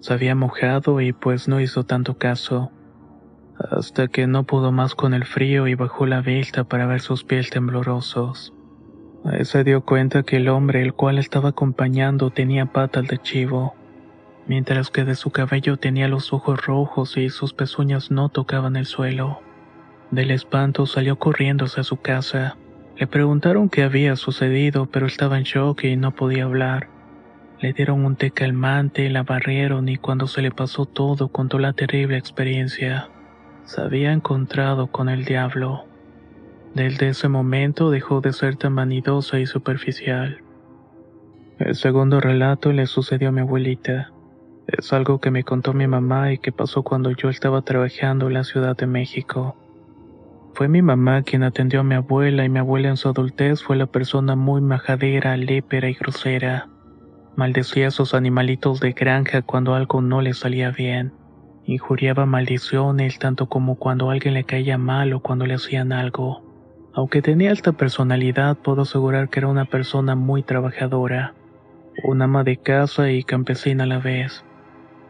Se 0.00 0.12
había 0.12 0.34
mojado 0.34 1.00
y 1.00 1.12
pues 1.12 1.46
no 1.46 1.60
hizo 1.60 1.84
tanto 1.84 2.18
caso. 2.18 2.72
Hasta 3.58 4.06
que 4.06 4.26
no 4.26 4.44
pudo 4.44 4.70
más 4.70 4.94
con 4.94 5.14
el 5.14 5.24
frío 5.24 5.66
y 5.66 5.74
bajó 5.74 6.06
la 6.06 6.20
vista 6.20 6.64
para 6.64 6.86
ver 6.86 7.00
sus 7.00 7.24
pies 7.24 7.50
temblorosos. 7.50 8.54
Ahí 9.24 9.44
se 9.44 9.64
dio 9.64 9.84
cuenta 9.84 10.22
que 10.22 10.36
el 10.36 10.48
hombre 10.48 10.80
el 10.80 10.94
cual 10.94 11.18
estaba 11.18 11.50
acompañando 11.50 12.30
tenía 12.30 12.66
patas 12.66 13.08
de 13.08 13.18
chivo, 13.18 13.74
mientras 14.46 14.90
que 14.90 15.04
de 15.04 15.16
su 15.16 15.30
cabello 15.30 15.76
tenía 15.76 16.06
los 16.06 16.32
ojos 16.32 16.64
rojos 16.64 17.16
y 17.16 17.30
sus 17.30 17.52
pezuñas 17.52 18.12
no 18.12 18.28
tocaban 18.28 18.76
el 18.76 18.86
suelo. 18.86 19.40
Del 20.12 20.30
espanto 20.30 20.86
salió 20.86 21.18
corriendo 21.18 21.64
hacia 21.64 21.82
su 21.82 21.96
casa. 21.96 22.56
Le 22.96 23.06
preguntaron 23.06 23.68
qué 23.68 23.82
había 23.82 24.14
sucedido, 24.14 24.86
pero 24.86 25.06
estaba 25.06 25.36
en 25.36 25.44
shock 25.44 25.82
y 25.84 25.96
no 25.96 26.14
podía 26.14 26.44
hablar. 26.44 26.88
Le 27.60 27.72
dieron 27.72 28.04
un 28.04 28.14
té 28.14 28.30
calmante, 28.30 29.10
la 29.10 29.24
barrieron 29.24 29.88
y 29.88 29.96
cuando 29.96 30.28
se 30.28 30.42
le 30.42 30.52
pasó 30.52 30.86
todo 30.86 31.28
contó 31.28 31.58
la 31.58 31.72
terrible 31.72 32.16
experiencia. 32.16 33.08
Se 33.68 33.82
había 33.82 34.14
encontrado 34.14 34.86
con 34.86 35.10
el 35.10 35.26
diablo. 35.26 35.84
Desde 36.72 37.10
ese 37.10 37.28
momento 37.28 37.90
dejó 37.90 38.22
de 38.22 38.32
ser 38.32 38.56
tan 38.56 38.74
vanidosa 38.74 39.40
y 39.40 39.44
superficial. 39.44 40.38
El 41.58 41.74
segundo 41.74 42.18
relato 42.18 42.72
le 42.72 42.86
sucedió 42.86 43.28
a 43.28 43.32
mi 43.32 43.42
abuelita. 43.42 44.10
Es 44.66 44.94
algo 44.94 45.20
que 45.20 45.30
me 45.30 45.44
contó 45.44 45.74
mi 45.74 45.86
mamá 45.86 46.32
y 46.32 46.38
que 46.38 46.50
pasó 46.50 46.82
cuando 46.82 47.10
yo 47.10 47.28
estaba 47.28 47.60
trabajando 47.60 48.28
en 48.28 48.34
la 48.34 48.44
Ciudad 48.44 48.74
de 48.74 48.86
México. 48.86 49.54
Fue 50.54 50.66
mi 50.66 50.80
mamá 50.80 51.20
quien 51.20 51.42
atendió 51.42 51.80
a 51.80 51.84
mi 51.84 51.96
abuela 51.96 52.46
y 52.46 52.48
mi 52.48 52.60
abuela 52.60 52.88
en 52.88 52.96
su 52.96 53.10
adultez 53.10 53.62
fue 53.62 53.76
la 53.76 53.86
persona 53.86 54.34
muy 54.34 54.62
majadera, 54.62 55.36
lépera 55.36 55.90
y 55.90 55.94
grosera. 55.94 56.70
Maldecía 57.36 57.88
a 57.88 57.90
sus 57.90 58.14
animalitos 58.14 58.80
de 58.80 58.92
granja 58.92 59.42
cuando 59.42 59.74
algo 59.74 60.00
no 60.00 60.22
le 60.22 60.32
salía 60.32 60.70
bien. 60.70 61.12
Injuriaba 61.68 62.24
maldiciones 62.24 63.18
tanto 63.18 63.46
como 63.46 63.74
cuando 63.74 64.08
alguien 64.08 64.32
le 64.32 64.44
caía 64.44 64.78
mal 64.78 65.12
o 65.12 65.20
cuando 65.20 65.44
le 65.44 65.52
hacían 65.52 65.92
algo. 65.92 66.42
Aunque 66.94 67.20
tenía 67.20 67.50
alta 67.50 67.72
personalidad, 67.72 68.56
puedo 68.56 68.82
asegurar 68.82 69.28
que 69.28 69.40
era 69.40 69.48
una 69.48 69.66
persona 69.66 70.14
muy 70.14 70.42
trabajadora, 70.42 71.34
una 72.04 72.24
ama 72.24 72.42
de 72.42 72.56
casa 72.56 73.10
y 73.10 73.22
campesina 73.22 73.84
a 73.84 73.86
la 73.86 73.98
vez. 73.98 74.46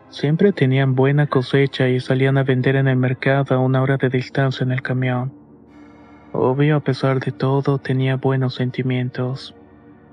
Siempre 0.08 0.50
tenían 0.50 0.96
buena 0.96 1.28
cosecha 1.28 1.88
y 1.88 2.00
salían 2.00 2.38
a 2.38 2.42
vender 2.42 2.74
en 2.74 2.88
el 2.88 2.96
mercado 2.96 3.54
a 3.54 3.60
una 3.60 3.80
hora 3.80 3.96
de 3.96 4.08
distancia 4.08 4.64
en 4.64 4.72
el 4.72 4.82
camión. 4.82 5.32
Obvio, 6.32 6.74
a 6.74 6.80
pesar 6.80 7.20
de 7.20 7.30
todo, 7.30 7.78
tenía 7.78 8.16
buenos 8.16 8.56
sentimientos. 8.56 9.54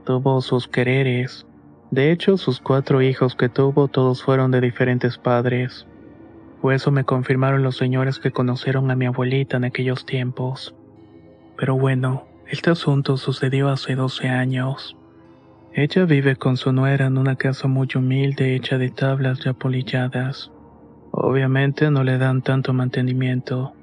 Tuvo 0.05 0.39
sus 0.41 0.67
quereres, 0.67 1.47
de 1.89 2.11
hecho, 2.11 2.37
sus 2.37 2.59
cuatro 2.59 3.01
hijos 3.01 3.35
que 3.35 3.49
tuvo 3.49 3.87
todos 3.87 4.21
fueron 4.21 4.51
de 4.51 4.61
diferentes 4.61 5.17
padres. 5.17 5.87
Eso 6.71 6.91
me 6.91 7.03
confirmaron 7.03 7.63
los 7.63 7.77
señores 7.77 8.19
que 8.19 8.31
conocieron 8.31 8.89
a 8.91 8.95
mi 8.95 9.05
abuelita 9.05 9.57
en 9.57 9.65
aquellos 9.65 10.05
tiempos. 10.05 10.75
Pero 11.57 11.77
bueno, 11.77 12.27
este 12.47 12.69
asunto 12.69 13.17
sucedió 13.17 13.69
hace 13.69 13.95
12 13.95 14.29
años. 14.29 14.97
Ella 15.73 16.05
vive 16.05 16.35
con 16.35 16.57
su 16.57 16.71
nuera 16.71 17.07
en 17.07 17.17
una 17.17 17.35
casa 17.35 17.67
muy 17.67 17.87
humilde 17.95 18.55
hecha 18.55 18.77
de 18.77 18.89
tablas 18.89 19.39
ya 19.39 19.53
polilladas. 19.53 20.51
Obviamente 21.11 21.89
no 21.91 22.03
le 22.03 22.17
dan 22.17 22.41
tanto 22.41 22.73
mantenimiento. 22.73 23.73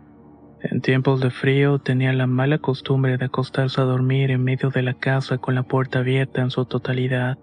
En 0.62 0.80
tiempos 0.80 1.20
de 1.20 1.30
frío 1.30 1.78
tenía 1.78 2.12
la 2.12 2.26
mala 2.26 2.58
costumbre 2.58 3.18
de 3.18 3.24
acostarse 3.24 3.80
a 3.80 3.84
dormir 3.84 4.30
en 4.30 4.44
medio 4.44 4.70
de 4.70 4.82
la 4.82 4.94
casa 4.94 5.38
con 5.38 5.54
la 5.54 5.64
puerta 5.64 5.98
abierta 5.98 6.40
en 6.40 6.50
su 6.50 6.64
totalidad. 6.64 7.36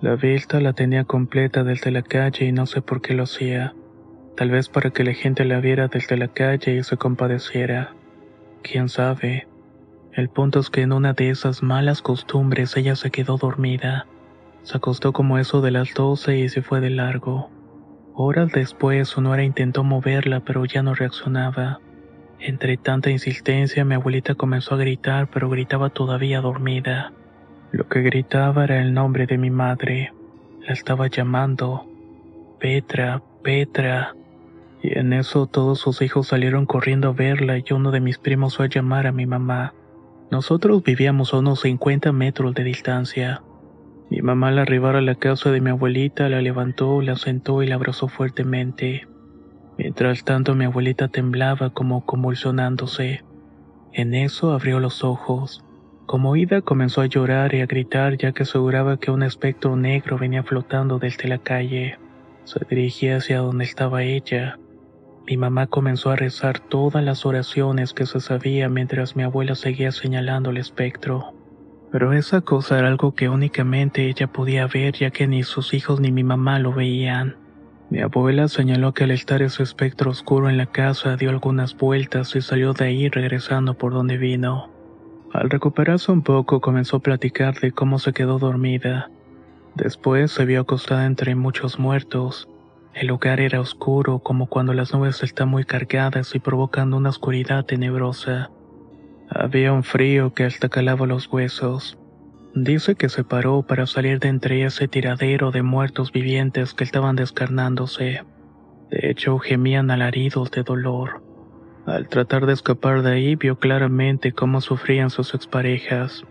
La 0.00 0.16
vista 0.16 0.60
la 0.60 0.72
tenía 0.72 1.04
completa 1.04 1.62
desde 1.62 1.90
la 1.90 2.02
calle 2.02 2.46
y 2.46 2.52
no 2.52 2.66
sé 2.66 2.80
por 2.80 3.02
qué 3.02 3.14
lo 3.14 3.24
hacía. 3.24 3.74
Tal 4.36 4.50
vez 4.50 4.68
para 4.68 4.90
que 4.90 5.04
la 5.04 5.12
gente 5.12 5.44
la 5.44 5.60
viera 5.60 5.88
desde 5.88 6.16
la 6.16 6.28
calle 6.28 6.76
y 6.76 6.82
se 6.82 6.96
compadeciera. 6.96 7.94
Quién 8.62 8.88
sabe. 8.88 9.46
El 10.12 10.28
punto 10.28 10.60
es 10.60 10.70
que 10.70 10.82
en 10.82 10.92
una 10.92 11.12
de 11.12 11.30
esas 11.30 11.62
malas 11.62 12.02
costumbres 12.02 12.76
ella 12.76 12.96
se 12.96 13.10
quedó 13.10 13.36
dormida. 13.36 14.06
Se 14.62 14.76
acostó 14.76 15.12
como 15.12 15.38
eso 15.38 15.60
de 15.60 15.70
las 15.70 15.94
doce 15.94 16.38
y 16.38 16.48
se 16.48 16.62
fue 16.62 16.80
de 16.80 16.90
largo. 16.90 17.50
Horas 18.14 18.50
después 18.52 19.08
su 19.08 19.20
nuera 19.20 19.44
intentó 19.44 19.84
moverla 19.84 20.40
pero 20.40 20.64
ya 20.64 20.82
no 20.82 20.94
reaccionaba. 20.94 21.80
Entre 22.38 22.76
tanta 22.76 23.10
insistencia 23.10 23.84
mi 23.84 23.94
abuelita 23.94 24.34
comenzó 24.34 24.74
a 24.74 24.78
gritar 24.78 25.28
pero 25.30 25.48
gritaba 25.48 25.90
todavía 25.90 26.40
dormida. 26.40 27.12
Lo 27.72 27.88
que 27.88 28.02
gritaba 28.02 28.64
era 28.64 28.82
el 28.82 28.92
nombre 28.92 29.26
de 29.26 29.38
mi 29.38 29.50
madre. 29.50 30.12
La 30.66 30.72
estaba 30.72 31.06
llamando. 31.06 31.86
Petra, 32.58 33.22
Petra. 33.42 34.14
Y 34.82 34.98
en 34.98 35.12
eso 35.12 35.46
todos 35.46 35.78
sus 35.78 36.00
hijos 36.02 36.28
salieron 36.28 36.66
corriendo 36.66 37.08
a 37.08 37.12
verla 37.12 37.58
y 37.58 37.64
uno 37.72 37.90
de 37.90 38.00
mis 38.00 38.18
primos 38.18 38.56
fue 38.56 38.66
a 38.66 38.68
llamar 38.68 39.06
a 39.06 39.12
mi 39.12 39.26
mamá. 39.26 39.74
Nosotros 40.30 40.82
vivíamos 40.82 41.34
a 41.34 41.38
unos 41.38 41.60
50 41.60 42.12
metros 42.12 42.54
de 42.54 42.64
distancia. 42.64 43.42
Mi 44.10 44.22
mamá 44.22 44.48
al 44.48 44.58
arribar 44.58 44.96
a 44.96 45.00
la 45.00 45.16
casa 45.16 45.50
de 45.50 45.60
mi 45.60 45.70
abuelita 45.70 46.28
la 46.28 46.40
levantó, 46.40 47.02
la 47.02 47.16
sentó 47.16 47.62
y 47.62 47.66
la 47.66 47.74
abrazó 47.74 48.08
fuertemente. 48.08 49.06
Mientras 49.76 50.24
tanto 50.24 50.54
mi 50.54 50.64
abuelita 50.64 51.08
temblaba 51.08 51.70
como 51.70 52.04
convulsionándose. 52.04 53.22
En 53.92 54.14
eso 54.14 54.52
abrió 54.52 54.80
los 54.80 55.04
ojos. 55.04 55.64
Como 56.06 56.36
ida 56.36 56.60
comenzó 56.60 57.02
a 57.02 57.06
llorar 57.06 57.54
y 57.54 57.60
a 57.60 57.66
gritar 57.66 58.16
ya 58.16 58.32
que 58.32 58.42
aseguraba 58.42 58.98
que 58.98 59.10
un 59.10 59.22
espectro 59.22 59.76
negro 59.76 60.18
venía 60.18 60.42
flotando 60.42 60.98
desde 60.98 61.28
la 61.28 61.38
calle. 61.38 61.98
Se 62.44 62.60
dirigía 62.68 63.18
hacia 63.18 63.38
donde 63.38 63.64
estaba 63.64 64.02
ella. 64.02 64.58
Mi 65.26 65.36
mamá 65.36 65.66
comenzó 65.66 66.10
a 66.10 66.16
rezar 66.16 66.58
todas 66.58 67.04
las 67.04 67.24
oraciones 67.24 67.92
que 67.92 68.06
se 68.06 68.20
sabía 68.20 68.68
mientras 68.68 69.16
mi 69.16 69.22
abuela 69.22 69.54
seguía 69.54 69.92
señalando 69.92 70.50
el 70.50 70.56
espectro. 70.56 71.34
Pero 71.92 72.12
esa 72.12 72.40
cosa 72.40 72.78
era 72.78 72.88
algo 72.88 73.14
que 73.14 73.28
únicamente 73.28 74.08
ella 74.08 74.28
podía 74.28 74.66
ver 74.66 74.94
ya 74.94 75.10
que 75.10 75.26
ni 75.26 75.42
sus 75.42 75.74
hijos 75.74 76.00
ni 76.00 76.12
mi 76.12 76.24
mamá 76.24 76.58
lo 76.58 76.72
veían. 76.72 77.36
Mi 77.90 78.00
abuela 78.00 78.46
señaló 78.48 78.94
que 78.94 79.04
al 79.04 79.10
estar 79.10 79.42
ese 79.42 79.64
espectro 79.64 80.12
oscuro 80.12 80.48
en 80.48 80.56
la 80.56 80.66
casa 80.66 81.16
dio 81.16 81.30
algunas 81.30 81.76
vueltas 81.76 82.36
y 82.36 82.40
salió 82.40 82.72
de 82.72 82.84
ahí 82.84 83.08
regresando 83.08 83.74
por 83.74 83.92
donde 83.92 84.16
vino. 84.16 84.70
Al 85.32 85.48
recuperarse 85.48 86.10
un 86.10 86.22
poco 86.22 86.60
comenzó 86.60 86.96
a 86.96 87.00
platicar 87.00 87.54
de 87.60 87.72
cómo 87.72 87.98
se 87.98 88.12
quedó 88.12 88.38
dormida. 88.38 89.10
Después 89.76 90.32
se 90.32 90.44
vio 90.44 90.62
acostada 90.62 91.06
entre 91.06 91.34
muchos 91.36 91.78
muertos. 91.78 92.49
El 92.94 93.06
lugar 93.06 93.40
era 93.40 93.60
oscuro 93.60 94.18
como 94.18 94.46
cuando 94.46 94.74
las 94.74 94.92
nubes 94.92 95.22
están 95.22 95.48
muy 95.48 95.64
cargadas 95.64 96.34
y 96.34 96.40
provocando 96.40 96.96
una 96.96 97.10
oscuridad 97.10 97.64
tenebrosa. 97.64 98.50
Había 99.28 99.72
un 99.72 99.84
frío 99.84 100.34
que 100.34 100.44
hasta 100.44 100.68
calaba 100.68 101.06
los 101.06 101.32
huesos. 101.32 101.96
Dice 102.52 102.96
que 102.96 103.08
se 103.08 103.22
paró 103.22 103.62
para 103.62 103.86
salir 103.86 104.18
de 104.18 104.28
entre 104.28 104.64
ese 104.64 104.88
tiradero 104.88 105.52
de 105.52 105.62
muertos 105.62 106.10
vivientes 106.10 106.74
que 106.74 106.82
estaban 106.82 107.14
descarnándose. 107.14 108.24
De 108.90 109.10
hecho, 109.10 109.38
gemían 109.38 109.92
alaridos 109.92 110.50
de 110.50 110.64
dolor. 110.64 111.22
Al 111.86 112.08
tratar 112.08 112.46
de 112.46 112.54
escapar 112.54 113.02
de 113.02 113.12
ahí, 113.12 113.36
vio 113.36 113.56
claramente 113.58 114.32
cómo 114.32 114.60
sufrían 114.60 115.10
sus 115.10 115.32
exparejas, 115.32 116.24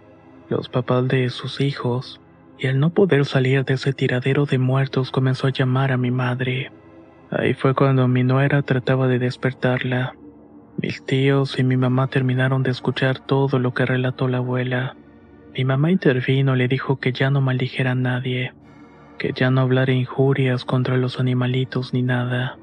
los 0.49 0.67
papás 0.67 1.07
de 1.07 1.29
sus 1.29 1.61
hijos, 1.61 2.19
y 2.59 2.67
al 2.67 2.79
no 2.79 2.89
poder 2.89 3.25
salir 3.25 3.63
de 3.63 3.75
ese 3.75 3.93
tiradero 3.93 4.45
de 4.45 4.57
muertos 4.57 5.11
comenzó 5.11 5.47
a 5.47 5.51
llamar 5.51 5.91
a 5.91 5.97
mi 5.97 6.11
madre. 6.11 6.71
Ahí 7.31 7.53
fue 7.53 7.73
cuando 7.73 8.07
mi 8.07 8.23
nuera 8.23 8.61
trataba 8.63 9.07
de 9.07 9.17
despertarla. 9.17 10.13
Mis 10.81 11.05
tíos 11.05 11.57
y 11.57 11.63
mi 11.63 11.77
mamá 11.77 12.07
terminaron 12.07 12.63
de 12.63 12.71
escuchar 12.71 13.19
todo 13.19 13.59
lo 13.59 13.73
que 13.73 13.85
relató 13.85 14.27
la 14.27 14.37
abuela. 14.37 14.95
Mi 15.57 15.63
mamá 15.63 15.91
intervino 15.91 16.55
y 16.55 16.59
le 16.59 16.67
dijo 16.67 16.99
que 16.99 17.13
ya 17.13 17.29
no 17.29 17.39
maldijera 17.39 17.91
a 17.91 17.95
nadie, 17.95 18.53
que 19.17 19.31
ya 19.33 19.51
no 19.51 19.61
hablara 19.61 19.93
injurias 19.93 20.65
contra 20.65 20.97
los 20.97 21.19
animalitos 21.19 21.93
ni 21.93 22.01
nada, 22.01 22.57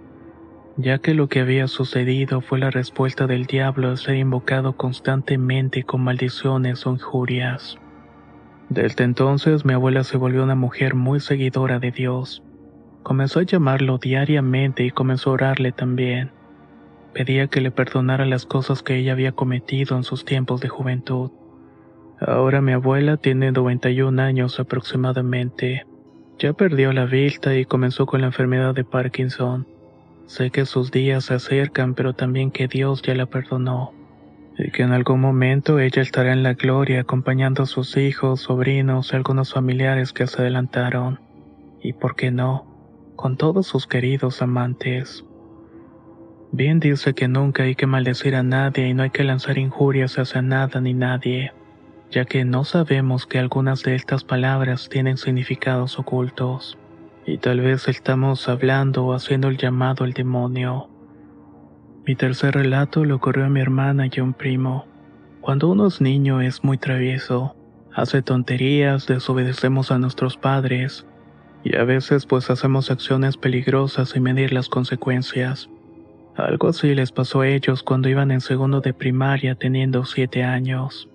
ya 0.77 0.99
que 0.99 1.15
lo 1.15 1.29
que 1.29 1.41
había 1.41 1.69
sucedido 1.69 2.41
fue 2.41 2.59
la 2.59 2.71
respuesta 2.71 3.27
del 3.27 3.47
diablo 3.47 3.89
al 3.89 3.99
ser 3.99 4.17
invocado 4.17 4.77
constantemente 4.77 5.85
con 5.85 6.03
maldiciones 6.03 6.87
o 6.87 6.93
injurias. 6.93 7.79
Desde 8.69 9.05
entonces 9.05 9.65
mi 9.65 9.75
abuela 9.75 10.03
se 10.03 10.17
volvió 10.17 10.43
una 10.43 10.57
mujer 10.57 10.95
muy 10.95 11.21
seguidora 11.21 11.79
de 11.79 11.93
Dios. 11.93 12.43
Comenzó 13.05 13.39
a 13.39 13.45
llamarlo 13.45 13.99
diariamente 13.99 14.83
y 14.85 14.91
comenzó 14.91 15.31
a 15.31 15.35
orarle 15.35 15.71
también. 15.71 16.33
Pedía 17.13 17.47
que 17.47 17.61
le 17.61 17.71
perdonara 17.71 18.27
las 18.27 18.45
cosas 18.45 18.83
que 18.83 18.97
ella 18.97 19.13
había 19.13 19.33
cometido 19.33 19.97
en 19.97 20.03
sus 20.03 20.25
tiempos 20.25 20.61
de 20.61 20.69
juventud. 20.69 21.31
Ahora 22.21 22.61
mi 22.61 22.73
abuela 22.73 23.17
tiene 23.17 23.53
91 23.53 24.21
años 24.21 24.59
aproximadamente. 24.59 25.87
Ya 26.39 26.53
perdió 26.53 26.93
la 26.93 27.05
vista 27.05 27.55
y 27.55 27.65
comenzó 27.65 28.05
con 28.07 28.23
la 28.23 28.27
enfermedad 28.27 28.75
de 28.75 28.85
Parkinson. 28.85 29.67
Sé 30.27 30.51
que 30.51 30.67
sus 30.67 30.91
días 30.91 31.27
se 31.27 31.35
acercan, 31.35 31.95
pero 31.95 32.15
también 32.15 32.51
que 32.51 32.67
Dios 32.67 33.01
ya 33.03 33.15
la 33.15 33.27
perdonó 33.27 33.93
y 34.59 34.71
que 34.71 34.83
en 34.83 34.93
algún 34.93 35.21
momento 35.21 35.79
ella 35.79 36.03
estará 36.03 36.33
en 36.33 36.43
la 36.43 36.55
gloria 36.55 37.01
acompañando 37.01 37.63
a 37.63 37.67
sus 37.67 37.97
hijos, 37.97 38.41
sobrinos 38.41 39.13
y 39.13 39.17
algunos 39.17 39.53
familiares 39.53 40.13
que 40.13 40.27
se 40.27 40.41
adelantaron, 40.41 41.21
y 41.83 41.93
por 41.93 42.17
qué 42.17 42.31
no, 42.31 42.67
con 43.17 43.37
todos 43.37 43.67
sus 43.67 43.87
queridos 43.87 44.41
amantes. 44.41 45.25
Bien 46.53 46.81
dice 46.81 47.13
que 47.15 47.29
nunca 47.29 47.65
hay 47.65 47.75
que 47.75 47.87
maldecir 47.87 48.35
a 48.35 48.43
nadie 48.43 48.89
y 48.89 48.95
no 48.95 49.03
hay 49.03 49.11
que 49.11 49.25
lanzar 49.25 49.59
injurias 49.59 50.19
hacia 50.19 50.41
nada 50.41 50.81
ni 50.81 50.95
nadie, 50.95 51.53
ya 52.11 52.25
que 52.25 52.45
no 52.45 52.65
sabemos 52.65 53.27
que 53.27 53.39
algunas 53.39 53.83
de 53.83 53.95
estas 53.95 54.25
palabras 54.25 54.89
tienen 54.89 55.19
significados 55.19 55.99
ocultos, 55.99 56.79
y 57.27 57.39
tal 57.39 57.61
vez 57.61 57.89
estamos 57.89 58.49
hablando 58.49 59.05
o 59.05 59.13
haciendo 59.13 59.49
el 59.49 59.59
llamado 59.59 60.05
al 60.05 60.13
demonio. 60.13 60.89
Mi 62.07 62.15
tercer 62.15 62.55
relato 62.55 63.05
le 63.05 63.15
ocurrió 63.15 63.47
a 63.47 63.49
mi 63.49 63.59
hermana 63.59 64.07
y 64.07 64.21
a 64.21 64.23
un 64.23 64.33
primo. 64.33 64.87
Cuando 65.41 65.69
uno 65.69 65.89
es 65.89 66.01
niño 66.01 66.41
es 66.41 66.63
muy 66.63 66.79
travieso, 66.79 67.57
hace 67.93 68.23
tonterías, 68.23 69.09
desobedecemos 69.09 69.91
a 69.91 69.99
nuestros 69.99 70.37
padres, 70.37 71.05
y 71.65 71.75
a 71.75 71.83
veces 71.83 72.25
pues 72.25 72.49
hacemos 72.49 72.93
acciones 72.93 73.37
peligrosas 73.37 74.11
sin 74.11 74.23
medir 74.23 74.53
las 74.53 74.69
consecuencias. 74.69 75.69
Algo 76.37 76.69
así 76.69 76.95
les 76.95 77.11
pasó 77.11 77.41
a 77.41 77.49
ellos 77.49 77.83
cuando 77.83 78.09
iban 78.09 78.31
en 78.31 78.41
segundo 78.41 78.81
de 78.81 78.95
primaria 78.95 79.57
teniendo 79.57 80.05
siete 80.05 80.45
años. 80.45 81.09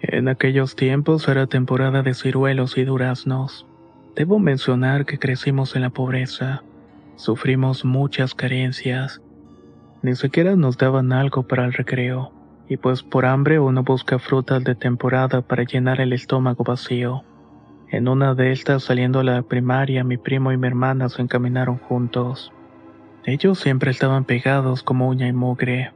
En 0.00 0.28
aquellos 0.28 0.76
tiempos 0.76 1.26
era 1.26 1.48
temporada 1.48 2.02
de 2.02 2.14
ciruelos 2.14 2.78
y 2.78 2.84
duraznos. 2.84 3.66
Debo 4.14 4.38
mencionar 4.38 5.06
que 5.06 5.18
crecimos 5.18 5.74
en 5.74 5.82
la 5.82 5.90
pobreza. 5.90 6.62
Sufrimos 7.16 7.84
muchas 7.84 8.32
carencias 8.36 9.20
ni 10.02 10.14
siquiera 10.14 10.56
nos 10.56 10.78
daban 10.78 11.12
algo 11.12 11.42
para 11.42 11.64
el 11.64 11.72
recreo, 11.72 12.32
y 12.68 12.76
pues 12.76 13.02
por 13.02 13.26
hambre 13.26 13.58
uno 13.58 13.82
busca 13.82 14.18
frutas 14.18 14.64
de 14.64 14.74
temporada 14.74 15.42
para 15.42 15.64
llenar 15.64 16.00
el 16.00 16.12
estómago 16.12 16.64
vacío. 16.64 17.24
En 17.88 18.08
una 18.08 18.34
de 18.34 18.52
estas, 18.52 18.84
saliendo 18.84 19.20
a 19.20 19.24
la 19.24 19.42
primaria, 19.42 20.04
mi 20.04 20.16
primo 20.16 20.52
y 20.52 20.56
mi 20.56 20.68
hermana 20.68 21.08
se 21.08 21.22
encaminaron 21.22 21.78
juntos. 21.78 22.52
Ellos 23.24 23.58
siempre 23.58 23.90
estaban 23.90 24.24
pegados 24.24 24.82
como 24.82 25.08
uña 25.08 25.26
y 25.26 25.32
mugre. 25.32 25.92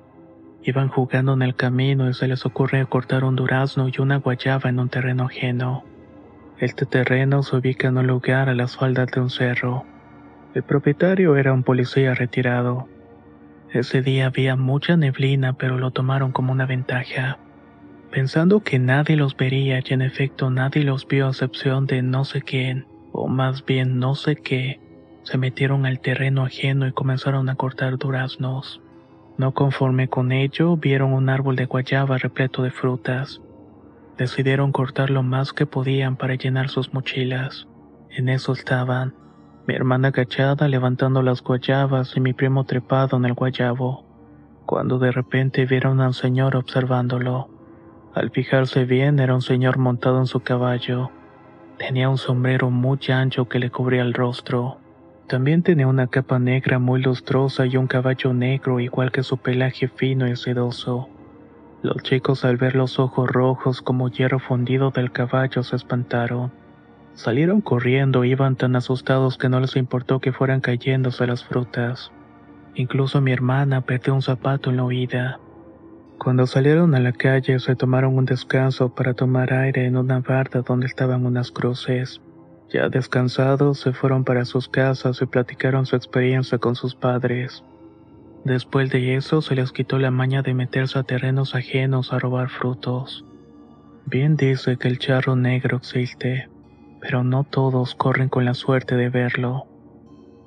Iban 0.63 0.89
jugando 0.89 1.35
en 1.35 1.43
el 1.43 1.55
camino 1.55 2.11
y 2.11 2.15
se 2.15 2.27
les 2.27 2.45
ocurre 2.45 2.85
cortar 2.87 3.25
un 3.25 3.37
durazno 3.37 3.89
y 3.89 4.01
una 4.01 4.17
guayaba 4.17 4.69
en 4.71 4.81
un 4.81 4.89
terreno 4.89 5.27
ajeno. 5.27 5.85
Este 6.59 6.85
terreno 6.85 7.43
se 7.43 7.57
ubica 7.57 7.89
en 7.89 7.99
un 7.99 8.07
lugar 8.07 8.49
a 8.49 8.55
las 8.55 8.77
faldas 8.77 9.09
de 9.13 9.21
un 9.21 9.31
cerro. 9.31 9.85
El 10.55 10.63
propietario 10.63 11.37
era 11.37 11.53
un 11.53 11.63
policía 11.63 12.15
retirado. 12.15 12.89
Ese 13.75 14.03
día 14.03 14.27
había 14.27 14.55
mucha 14.55 14.97
neblina, 14.97 15.55
pero 15.55 15.79
lo 15.79 15.91
tomaron 15.91 16.31
como 16.31 16.53
una 16.53 16.65
ventaja. 16.65 17.39
Pensando 18.13 18.61
que 18.61 18.79
nadie 18.79 19.17
los 19.17 19.37
vería 19.37 19.81
y 19.81 19.93
en 19.93 20.01
efecto 20.01 20.49
nadie 20.49 20.85
los 20.85 21.09
vio 21.09 21.27
a 21.27 21.31
excepción 21.31 21.87
de 21.87 22.01
no 22.01 22.25
sé 22.25 22.41
quién, 22.41 22.87
o 23.11 23.27
más 23.27 23.65
bien 23.65 23.99
no 23.99 24.15
sé 24.15 24.37
qué, 24.37 24.79
se 25.25 25.39
metieron 25.39 25.87
al 25.87 25.99
terreno 25.99 26.45
ajeno 26.45 26.87
y 26.87 26.93
comenzaron 26.93 27.49
a 27.49 27.57
cortar 27.57 27.99
duraznos. 27.99 28.81
No 29.39 29.55
conforme 29.55 30.07
con 30.07 30.31
ello, 30.31 30.77
vieron 30.77 31.13
un 31.13 31.29
árbol 31.29 31.57
de 31.57 31.65
guayaba 31.65 32.17
repleto 32.19 32.63
de 32.63 32.71
frutas. 32.71 33.43
Decidieron 34.17 34.71
cortar 34.71 35.11
lo 35.11 35.25
más 35.25 35.53
que 35.53 35.67
podían 35.67 36.15
para 36.15 36.37
llenar 36.37 36.69
sus 36.69 36.95
mochilas. 36.95 37.67
En 38.09 38.29
eso 38.29 38.53
estaban, 38.53 39.17
mi 39.67 39.75
hermana 39.75 40.09
agachada 40.09 40.69
levantando 40.69 41.23
las 41.23 41.43
guayabas 41.43 42.17
y 42.17 42.21
mi 42.21 42.35
primo 42.35 42.65
trepado 42.65 43.17
en 43.17 43.25
el 43.25 43.33
guayabo, 43.33 44.05
cuando 44.67 44.99
de 44.99 45.11
repente 45.11 45.65
vieron 45.65 46.01
a 46.01 46.09
un 46.09 46.15
señor 46.15 46.57
observándolo. 46.57 47.49
Al 48.15 48.31
fijarse 48.31 48.85
bien 48.85 49.19
era 49.19 49.35
un 49.35 49.43
señor 49.43 49.79
montado 49.79 50.19
en 50.19 50.27
su 50.27 50.41
caballo. 50.41 51.11
Tenía 51.79 52.09
un 52.09 52.19
sombrero 52.19 52.71
muy 52.71 52.99
ancho 53.09 53.49
que 53.49 53.59
le 53.59 53.71
cubría 53.71 54.03
el 54.03 54.15
rostro. 54.15 54.79
También 55.27 55.63
tenía 55.63 55.89
una 55.89 56.07
capa 56.07 56.39
negra 56.39 56.79
muy 56.79 57.03
lustrosa 57.03 57.65
y 57.67 57.77
un 57.77 57.87
caballo 57.87 58.35
negro 58.35 58.81
igual 58.81 59.11
que 59.11 59.23
su 59.23 59.39
pelaje 59.39 59.89
fino 59.89 60.29
y 60.29 60.37
sedoso. 60.37 61.09
Los 61.83 62.03
chicos 62.03 62.45
al 62.45 62.59
ver 62.59 62.77
los 62.77 62.99
ojos 62.99 63.29
rojos 63.29 63.83
como 63.83 64.09
hierro 64.11 64.39
fundido 64.39 64.91
del 64.91 65.11
caballo 65.11 65.63
se 65.63 65.77
espantaron. 65.77 66.53
Salieron 67.15 67.61
corriendo, 67.61 68.25
iban 68.25 68.57
tan 68.57 68.75
asustados 68.75 69.39
que 69.39 69.49
no 69.49 69.61
les 69.61 69.77
importó 69.77 70.19
que 70.19 70.33
fueran 70.33 70.61
cayéndose 70.61 71.27
las 71.29 71.45
frutas. 71.45 72.11
Incluso 72.75 73.21
mi 73.21 73.31
hermana 73.31 73.83
perdió 73.83 74.15
un 74.15 74.23
zapato 74.23 74.71
en 74.71 74.77
la 74.77 74.85
huida. 74.85 75.39
Cuando 76.19 76.47
salieron 76.49 76.93
a 76.97 77.01
la 77.01 77.13
calle 77.13 77.61
se 77.61 77.77
tomaron 77.77 78.17
un 78.17 78.25
descanso 78.25 78.95
para 78.95 79.15
tomar 79.15 79.53
aire 79.53 79.87
en 79.87 79.97
una 79.97 80.21
barda 80.21 80.63
donde 80.63 80.87
estaban 80.87 81.25
unas 81.25 81.53
cruces. 81.53 82.21
Ya 82.69 82.89
descansados 82.89 83.79
se 83.79 83.93
fueron 83.93 84.25
para 84.25 84.45
sus 84.45 84.69
casas 84.69 85.23
y 85.23 85.27
platicaron 85.27 85.87
su 85.87 85.95
experiencia 85.95 86.59
con 86.59 86.75
sus 86.75 86.97
padres. 86.97 87.63
Después 88.45 88.91
de 88.91 89.15
eso 89.15 89.41
se 89.41 89.55
les 89.55 89.71
quitó 89.71 90.01
la 90.01 90.11
maña 90.11 90.43
de 90.43 90.55
meterse 90.55 90.99
a 90.99 91.05
terrenos 91.05 91.55
ajenos 91.55 92.13
a 92.13 92.19
robar 92.19 92.49
frutos. 92.49 93.25
Bien 94.05 94.35
dice 94.35 94.77
que 94.77 94.89
el 94.89 94.99
charro 94.99 95.37
negro 95.37 95.77
existe 95.77 96.49
pero 97.05 97.23
no 97.23 97.45
todos 97.45 97.95
corren 97.95 98.31
con 98.31 98.47
la 98.47 98.55
suerte 98.55 98.97
de 98.97 99.11
verlo. 99.11 99.67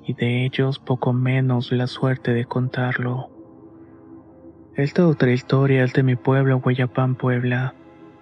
y 0.04 0.14
de 0.14 0.46
ellos 0.46 0.78
poco 0.78 1.12
menos 1.12 1.70
la 1.70 1.86
suerte 1.86 2.32
de 2.32 2.46
contarlo. 2.46 3.28
Esta 4.74 5.06
otra 5.06 5.32
historia 5.32 5.84
es 5.84 5.92
de 5.92 6.02
mi 6.02 6.16
pueblo, 6.16 6.60
Guayapán, 6.60 7.14
Puebla. 7.14 7.74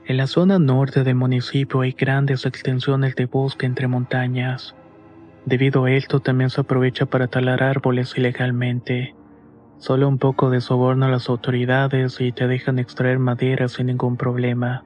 En 0.05 0.16
la 0.16 0.26
zona 0.26 0.59
norte 0.59 1.05
del 1.05 1.14
municipio 1.14 1.82
hay 1.82 1.93
grandes 1.93 2.45
extensiones 2.45 3.14
de 3.14 3.26
bosque 3.26 3.66
entre 3.66 3.87
montañas. 3.87 4.74
Debido 5.45 5.84
a 5.84 5.93
esto 5.93 6.18
también 6.18 6.51
se 6.51 6.61
aprovecha 6.61 7.07
para 7.07 7.28
talar 7.28 7.62
árboles 7.62 8.18
ilegalmente. 8.18 9.14
Solo 9.78 10.09
un 10.09 10.18
poco 10.18 10.51
de 10.51 10.61
soborno 10.61 11.07
a 11.07 11.11
las 11.11 11.28
autoridades 11.28 12.20
y 12.20 12.32
te 12.32 12.49
dejan 12.49 12.80
extraer 12.80 13.20
madera 13.20 13.68
sin 13.68 13.87
ningún 13.87 14.16
problema. 14.16 14.82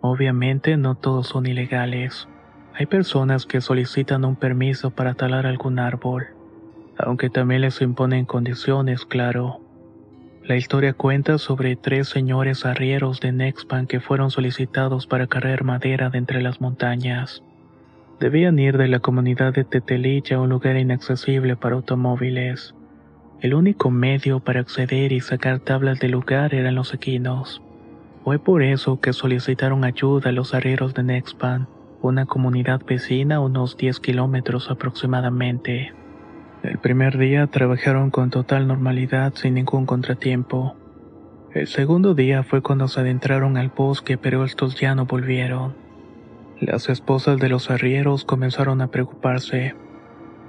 Obviamente 0.00 0.78
no 0.78 0.94
todos 0.94 1.28
son 1.28 1.46
ilegales. 1.46 2.26
Hay 2.74 2.86
personas 2.86 3.44
que 3.44 3.60
solicitan 3.60 4.24
un 4.24 4.34
permiso 4.34 4.90
para 4.90 5.12
talar 5.14 5.46
algún 5.46 5.78
árbol, 5.78 6.28
aunque 6.96 7.28
también 7.28 7.60
les 7.60 7.82
imponen 7.82 8.24
condiciones, 8.24 9.04
claro. 9.04 9.60
La 10.44 10.56
historia 10.56 10.94
cuenta 10.94 11.36
sobre 11.36 11.76
tres 11.76 12.08
señores 12.08 12.64
arrieros 12.64 13.20
de 13.20 13.30
Nexpan 13.30 13.86
que 13.86 14.00
fueron 14.00 14.30
solicitados 14.30 15.06
para 15.06 15.26
cargar 15.26 15.64
madera 15.64 16.08
de 16.08 16.18
entre 16.18 16.40
las 16.40 16.60
montañas. 16.60 17.42
Debían 18.18 18.58
ir 18.58 18.78
de 18.78 18.88
la 18.88 19.00
comunidad 19.00 19.52
de 19.52 19.64
Tetelilla 19.64 20.36
a 20.36 20.40
un 20.40 20.48
lugar 20.48 20.76
inaccesible 20.76 21.56
para 21.56 21.76
automóviles. 21.76 22.74
El 23.40 23.54
único 23.54 23.90
medio 23.90 24.40
para 24.40 24.60
acceder 24.60 25.12
y 25.12 25.20
sacar 25.20 25.60
tablas 25.60 26.00
del 26.00 26.12
lugar 26.12 26.54
eran 26.54 26.74
los 26.74 26.94
equinos. 26.94 27.60
Fue 28.24 28.38
por 28.38 28.62
eso 28.62 28.98
que 28.98 29.12
solicitaron 29.12 29.84
ayuda 29.84 30.30
a 30.30 30.32
los 30.32 30.54
arrieros 30.54 30.94
de 30.94 31.02
Nexpan, 31.02 31.68
una 32.02 32.26
comunidad 32.26 32.82
vecina 32.84 33.38
unos 33.38 33.76
10 33.76 34.00
kilómetros 34.00 34.70
aproximadamente. 34.70 35.92
El 36.64 36.78
primer 36.78 37.16
día 37.16 37.46
trabajaron 37.46 38.10
con 38.10 38.30
total 38.30 38.66
normalidad 38.66 39.34
sin 39.34 39.54
ningún 39.54 39.86
contratiempo. 39.86 40.76
El 41.54 41.68
segundo 41.68 42.14
día 42.14 42.42
fue 42.42 42.60
cuando 42.60 42.88
se 42.88 43.00
adentraron 43.00 43.56
al 43.56 43.68
bosque 43.68 44.18
pero 44.18 44.44
estos 44.44 44.74
ya 44.80 44.94
no 44.94 45.06
volvieron. 45.06 45.74
Las 46.60 46.88
esposas 46.88 47.38
de 47.38 47.48
los 47.48 47.70
arrieros 47.70 48.24
comenzaron 48.24 48.80
a 48.80 48.88
preocuparse. 48.88 49.74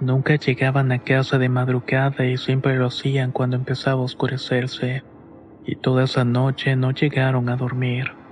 Nunca 0.01 0.35
llegaban 0.35 0.91
a 0.91 0.99
casa 0.99 1.37
de 1.37 1.49
madrugada 1.49 2.25
y 2.25 2.37
siempre 2.37 2.77
lo 2.77 2.87
hacían 2.87 3.31
cuando 3.31 3.55
empezaba 3.57 4.01
a 4.01 4.05
oscurecerse, 4.05 5.03
y 5.65 5.75
toda 5.75 6.03
esa 6.03 6.25
noche 6.25 6.75
no 6.75 6.91
llegaron 6.91 7.49
a 7.49 7.55
dormir. 7.55 8.22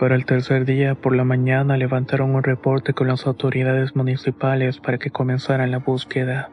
Para 0.00 0.14
el 0.14 0.24
tercer 0.24 0.64
día 0.64 0.94
por 0.94 1.14
la 1.14 1.24
mañana 1.24 1.76
levantaron 1.76 2.34
un 2.34 2.42
reporte 2.42 2.94
con 2.94 3.08
las 3.08 3.26
autoridades 3.26 3.94
municipales 3.94 4.78
para 4.78 4.96
que 4.96 5.10
comenzaran 5.10 5.70
la 5.70 5.76
búsqueda. 5.76 6.48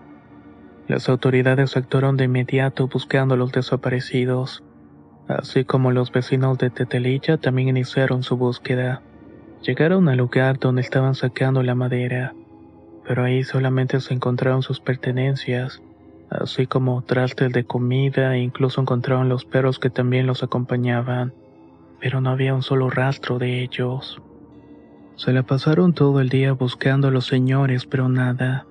Las 0.90 1.08
autoridades 1.08 1.78
actuaron 1.78 2.18
de 2.18 2.26
inmediato 2.26 2.90
buscando 2.90 3.36
a 3.36 3.38
los 3.38 3.54
desaparecidos, 3.54 4.66
así 5.30 5.64
como 5.64 5.92
los 5.92 6.12
vecinos 6.12 6.58
de 6.58 6.72
Tetelilla 6.72 7.38
también 7.38 7.70
iniciaron 7.70 8.22
su 8.22 8.36
búsqueda. 8.36 9.02
Llegaron 9.62 10.10
al 10.10 10.18
lugar 10.18 10.60
donde 10.60 10.82
estaban 10.82 11.16
sacando 11.16 11.64
la 11.64 11.74
madera, 11.74 12.34
pero 13.08 13.24
ahí 13.24 13.46
solamente 13.46 14.02
se 14.02 14.14
encontraron 14.14 14.62
sus 14.62 14.82
pertenencias, 14.82 15.82
así 16.30 16.68
como 16.68 17.02
trastes 17.02 17.54
de 17.54 17.64
comida 17.64 18.36
e 18.36 18.40
incluso 18.40 18.82
encontraron 18.82 19.30
los 19.30 19.46
perros 19.46 19.80
que 19.80 19.90
también 19.90 20.28
los 20.28 20.44
acompañaban, 20.44 21.32
pero 22.00 22.22
no 22.22 22.30
había 22.30 22.54
un 22.54 22.64
solo 22.64 22.90
rastro 22.90 23.40
de 23.40 23.62
ellos. 23.64 24.22
Se 25.16 25.34
la 25.34 25.44
pasaron 25.44 25.94
todo 25.94 26.22
el 26.22 26.30
día 26.30 26.54
buscando 26.54 27.08
a 27.08 27.12
los 27.12 27.26
señores, 27.26 27.86
pero 27.86 28.08
nada. 28.08 28.68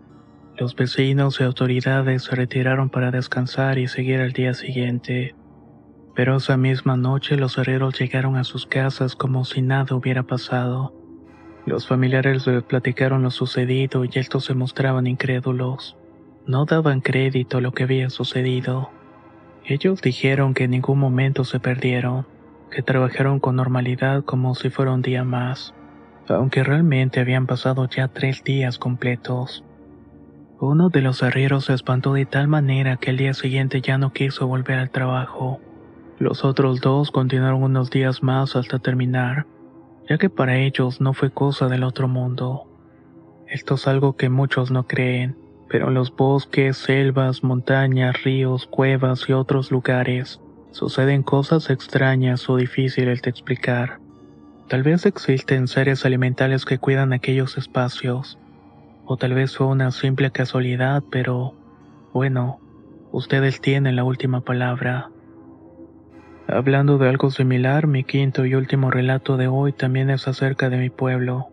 Los 0.56 0.76
vecinos 0.76 1.40
y 1.40 1.44
autoridades 1.44 2.22
se 2.24 2.36
retiraron 2.36 2.88
para 2.88 3.10
descansar 3.10 3.78
y 3.78 3.88
seguir 3.88 4.20
al 4.20 4.32
día 4.32 4.54
siguiente. 4.54 5.34
Pero 6.14 6.36
esa 6.36 6.56
misma 6.56 6.96
noche 6.96 7.36
los 7.36 7.58
herreros 7.58 7.98
llegaron 7.98 8.36
a 8.36 8.44
sus 8.44 8.64
casas 8.64 9.16
como 9.16 9.44
si 9.44 9.60
nada 9.60 9.96
hubiera 9.96 10.22
pasado. 10.22 10.94
Los 11.66 11.88
familiares 11.88 12.46
les 12.46 12.62
platicaron 12.62 13.22
lo 13.22 13.30
sucedido 13.32 14.04
y 14.04 14.10
estos 14.14 14.44
se 14.44 14.54
mostraban 14.54 15.08
incrédulos. 15.08 15.96
No 16.46 16.64
daban 16.64 17.00
crédito 17.00 17.58
a 17.58 17.60
lo 17.60 17.72
que 17.72 17.82
había 17.82 18.08
sucedido. 18.08 18.88
Ellos 19.64 20.00
dijeron 20.00 20.54
que 20.54 20.64
en 20.64 20.70
ningún 20.70 21.00
momento 21.00 21.44
se 21.44 21.58
perdieron, 21.58 22.24
que 22.70 22.82
trabajaron 22.82 23.40
con 23.40 23.56
normalidad 23.56 24.24
como 24.24 24.54
si 24.54 24.70
fuera 24.70 24.92
un 24.92 25.02
día 25.02 25.24
más, 25.24 25.74
aunque 26.28 26.64
realmente 26.64 27.20
habían 27.20 27.46
pasado 27.46 27.88
ya 27.88 28.08
tres 28.08 28.42
días 28.44 28.78
completos. 28.78 29.64
Uno 30.58 30.88
de 30.88 31.02
los 31.02 31.22
arrieros 31.22 31.66
se 31.66 31.74
espantó 31.74 32.14
de 32.14 32.26
tal 32.26 32.48
manera 32.48 32.96
que 32.96 33.10
el 33.10 33.18
día 33.18 33.34
siguiente 33.34 33.80
ya 33.82 33.98
no 33.98 34.12
quiso 34.12 34.46
volver 34.46 34.78
al 34.78 34.90
trabajo. 34.90 35.60
Los 36.18 36.44
otros 36.44 36.80
dos 36.80 37.10
continuaron 37.10 37.62
unos 37.62 37.90
días 37.90 38.22
más 38.22 38.56
hasta 38.56 38.78
terminar, 38.78 39.46
ya 40.08 40.16
que 40.16 40.30
para 40.30 40.56
ellos 40.56 41.00
no 41.00 41.12
fue 41.12 41.30
cosa 41.30 41.68
del 41.68 41.84
otro 41.84 42.08
mundo. 42.08 42.70
Esto 43.48 43.74
es 43.74 43.86
algo 43.86 44.16
que 44.16 44.30
muchos 44.30 44.70
no 44.70 44.86
creen, 44.86 45.36
pero 45.68 45.88
en 45.88 45.94
los 45.94 46.14
bosques, 46.14 46.78
selvas, 46.78 47.44
montañas, 47.44 48.22
ríos, 48.24 48.66
cuevas 48.66 49.28
y 49.28 49.34
otros 49.34 49.70
lugares 49.70 50.40
suceden 50.70 51.22
cosas 51.22 51.70
extrañas 51.70 52.48
o 52.48 52.56
difíciles 52.56 53.22
de 53.22 53.30
explicar. 53.30 53.98
Tal 54.68 54.82
vez 54.82 55.06
existen 55.06 55.68
seres 55.68 56.04
alimentales 56.04 56.64
que 56.64 56.78
cuidan 56.78 57.12
aquellos 57.12 57.56
espacios, 57.56 58.38
o 59.04 59.16
tal 59.16 59.34
vez 59.34 59.56
fue 59.56 59.68
una 59.68 59.92
simple 59.92 60.30
casualidad, 60.30 61.02
pero 61.10 61.54
bueno, 62.12 62.58
ustedes 63.12 63.60
tienen 63.60 63.96
la 63.96 64.04
última 64.04 64.40
palabra. 64.40 65.10
Hablando 66.48 66.98
de 66.98 67.08
algo 67.08 67.30
similar, 67.30 67.86
mi 67.86 68.04
quinto 68.04 68.44
y 68.46 68.54
último 68.54 68.90
relato 68.90 69.36
de 69.36 69.48
hoy 69.48 69.72
también 69.72 70.10
es 70.10 70.28
acerca 70.28 70.68
de 70.70 70.76
mi 70.76 70.90
pueblo. 70.90 71.48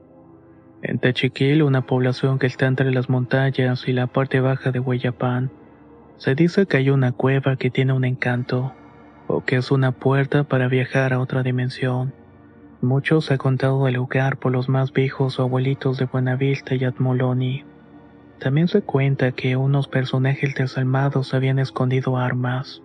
En 0.81 0.99
Techiquil, 0.99 1.63
una 1.63 1.85
población 1.85 2.39
que 2.39 2.47
está 2.47 2.65
entre 2.65 2.91
las 2.91 3.09
montañas 3.09 3.87
y 3.87 3.93
la 3.93 4.07
parte 4.07 4.39
baja 4.39 4.71
de 4.71 4.79
Huayapán, 4.79 5.51
se 6.17 6.35
dice 6.35 6.65
que 6.65 6.77
hay 6.77 6.89
una 6.89 7.11
cueva 7.11 7.55
que 7.55 7.69
tiene 7.69 7.93
un 7.93 8.05
encanto, 8.05 8.73
o 9.33 9.43
que 9.43 9.57
es 9.57 9.71
una 9.71 9.91
puerta 9.91 10.43
para 10.43 10.67
viajar 10.67 11.13
a 11.13 11.19
otra 11.19 11.43
dimensión. 11.43 12.13
Muchos 12.81 13.25
se 13.25 13.35
ha 13.35 13.37
contado 13.37 13.85
del 13.85 13.95
lugar 13.95 14.37
por 14.37 14.51
los 14.51 14.69
más 14.69 14.93
viejos 14.93 15.39
o 15.39 15.43
abuelitos 15.43 15.97
de 15.97 16.05
Buenavista 16.05 16.75
y 16.75 16.83
Atmoloni. 16.83 17.63
También 18.39 18.67
se 18.67 18.81
cuenta 18.81 19.31
que 19.31 19.55
unos 19.55 19.87
personajes 19.87 20.53
desalmados 20.55 21.33
habían 21.33 21.59
escondido 21.59 22.17
armas 22.17 22.81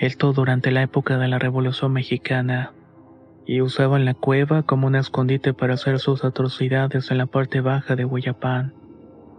esto 0.00 0.32
durante 0.32 0.70
la 0.70 0.82
época 0.82 1.18
de 1.18 1.28
la 1.28 1.38
Revolución 1.38 1.92
Mexicana, 1.92 2.72
y 3.44 3.60
usaban 3.60 4.06
la 4.06 4.14
cueva 4.14 4.62
como 4.62 4.86
un 4.86 4.94
escondite 4.94 5.52
para 5.52 5.74
hacer 5.74 5.98
sus 5.98 6.24
atrocidades 6.24 7.10
en 7.10 7.18
la 7.18 7.26
parte 7.26 7.60
baja 7.60 7.96
de 7.96 8.06
Huayapán. 8.06 8.72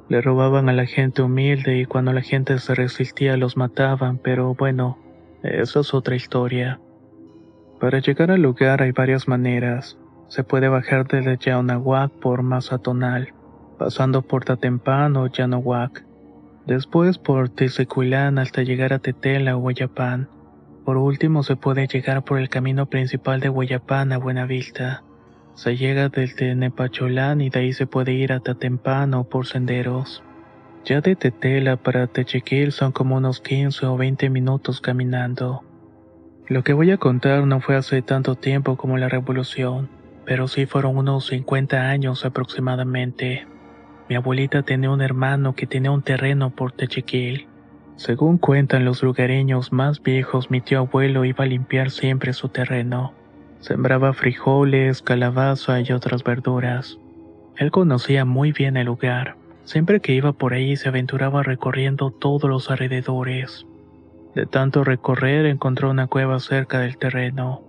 Le 0.08 0.22
robaban 0.22 0.70
a 0.70 0.74
la 0.74 0.86
gente 0.86 1.24
humilde 1.24 1.80
y 1.80 1.86
cuando 1.86 2.14
la 2.14 2.22
gente 2.22 2.60
se 2.60 2.76
resistía 2.76 3.38
los 3.38 3.58
mataban, 3.58 4.20
pero 4.20 4.54
bueno, 4.54 5.00
eso 5.44 5.80
es 5.80 5.94
otra 5.94 6.16
historia. 6.16 6.80
Para 7.80 8.00
llegar 8.00 8.30
al 8.30 8.42
lugar 8.42 8.82
hay 8.84 8.92
varias 8.92 9.28
maneras. 9.28 9.98
Se 10.28 10.44
puede 10.44 10.70
bajar 10.70 11.08
desde 11.08 11.38
Yaonahuac 11.38 12.12
por 12.12 12.44
Mazatonal, 12.44 13.34
pasando 13.78 14.22
por 14.22 14.46
Tatempán 14.46 15.18
o 15.18 15.28
Yanahuac. 15.28 16.06
Después 16.68 17.18
por 17.18 17.50
Tizicuilán 17.50 18.38
hasta 18.38 18.62
llegar 18.62 18.94
a 18.94 19.00
Tetela 19.00 19.58
o 19.58 19.60
Huayapán. 19.60 20.30
Por 20.86 20.98
último, 20.98 21.44
se 21.44 21.56
puede 21.56 21.88
llegar 21.88 22.24
por 22.24 22.40
el 22.40 22.50
camino 22.50 22.86
principal 22.86 23.40
de 23.40 23.50
Guayapán 23.50 24.14
a 24.14 24.18
Buenavista. 24.18 25.04
Se 25.56 25.76
llega 25.76 26.10
desde 26.10 26.56
Nepacholán 26.56 27.42
y 27.42 27.50
de 27.50 27.60
ahí 27.60 27.74
se 27.74 27.88
puede 27.88 28.14
ir 28.14 28.32
a 28.32 28.40
Tatempán 28.40 29.14
o 29.16 29.24
por 29.24 29.48
senderos. 29.48 30.24
Ya 30.84 31.00
de 31.00 31.16
Tetela 31.16 31.78
para 31.78 32.08
Techiquil 32.08 32.72
son 32.72 32.92
como 32.92 33.16
unos 33.16 33.40
15 33.40 33.86
o 33.86 33.98
20 33.98 34.30
minutos 34.32 34.82
caminando. 34.82 35.64
Lo 36.48 36.64
que 36.64 36.74
voy 36.74 36.90
a 36.90 36.98
contar 36.98 37.46
no 37.46 37.62
fue 37.62 37.76
hace 37.76 38.02
tanto 38.02 38.36
tiempo 38.36 38.78
como 38.78 38.98
la 38.98 39.08
revolución, 39.08 39.90
pero 40.26 40.48
sí 40.48 40.66
fueron 40.66 40.98
unos 40.98 41.28
50 41.28 41.90
años 41.90 42.26
aproximadamente. 42.26 43.48
Mi 44.10 44.16
abuelita 44.16 44.64
tenía 44.64 44.90
un 44.90 45.02
hermano 45.02 45.56
que 45.56 45.68
tenía 45.68 45.92
un 45.92 46.02
terreno 46.02 46.50
por 46.50 46.72
Techiquil. 46.72 47.48
Según 47.96 48.40
cuentan 48.40 48.84
los 48.84 49.04
lugareños 49.04 49.72
más 49.72 50.02
viejos, 50.02 50.50
mi 50.50 50.62
tío 50.62 50.80
abuelo 50.80 51.26
iba 51.26 51.44
a 51.44 51.48
limpiar 51.48 51.92
siempre 51.92 52.34
su 52.34 52.50
terreno. 52.50 53.14
Sembraba 53.60 54.14
frijoles, 54.14 55.04
calabaza 55.04 55.80
y 55.80 55.92
otras 55.92 56.24
verduras. 56.24 56.98
Él 57.58 57.70
conocía 57.70 58.26
muy 58.26 58.52
bien 58.52 58.76
el 58.76 58.88
lugar. 58.88 59.38
Siempre 59.72 60.02
que 60.02 60.12
iba 60.12 60.34
por 60.34 60.54
ahí 60.54 60.76
se 60.76 60.90
aventuraba 60.90 61.44
recorriendo 61.44 62.12
todos 62.12 62.50
los 62.50 62.70
alrededores. 62.70 63.66
De 64.36 64.46
tanto 64.46 64.84
recorrer 64.84 65.46
encontró 65.46 65.90
una 65.90 66.08
cueva 66.08 66.42
cerca 66.42 66.80
del 66.80 66.98
terreno. 66.98 67.62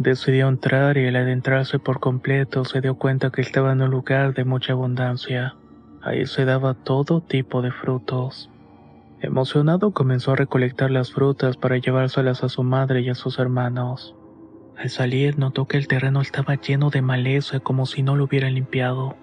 Decidió 0.00 0.48
entrar 0.48 0.98
y 0.98 1.06
al 1.06 1.14
adentrarse 1.14 1.78
por 1.78 2.00
completo 2.00 2.64
se 2.64 2.80
dio 2.80 2.96
cuenta 2.96 3.30
que 3.30 3.42
estaba 3.42 3.70
en 3.70 3.80
un 3.80 3.90
lugar 3.90 4.34
de 4.34 4.44
mucha 4.44 4.72
abundancia. 4.72 5.54
Ahí 6.02 6.26
se 6.26 6.44
daba 6.44 6.74
todo 6.74 7.20
tipo 7.20 7.62
de 7.62 7.70
frutos. 7.70 8.50
Emocionado 9.20 9.92
comenzó 9.92 10.32
a 10.32 10.36
recolectar 10.36 10.90
las 10.90 11.12
frutas 11.12 11.56
para 11.56 11.76
llevárselas 11.76 12.42
a 12.42 12.48
su 12.48 12.64
madre 12.64 13.02
y 13.02 13.08
a 13.08 13.14
sus 13.14 13.38
hermanos. 13.38 14.16
Al 14.76 14.90
salir 14.90 15.38
notó 15.38 15.66
que 15.66 15.76
el 15.76 15.86
terreno 15.86 16.22
estaba 16.22 16.56
lleno 16.56 16.90
de 16.90 17.02
maleza 17.02 17.60
como 17.60 17.86
si 17.86 18.02
no 18.02 18.16
lo 18.16 18.24
hubieran 18.24 18.54
limpiado. 18.54 19.14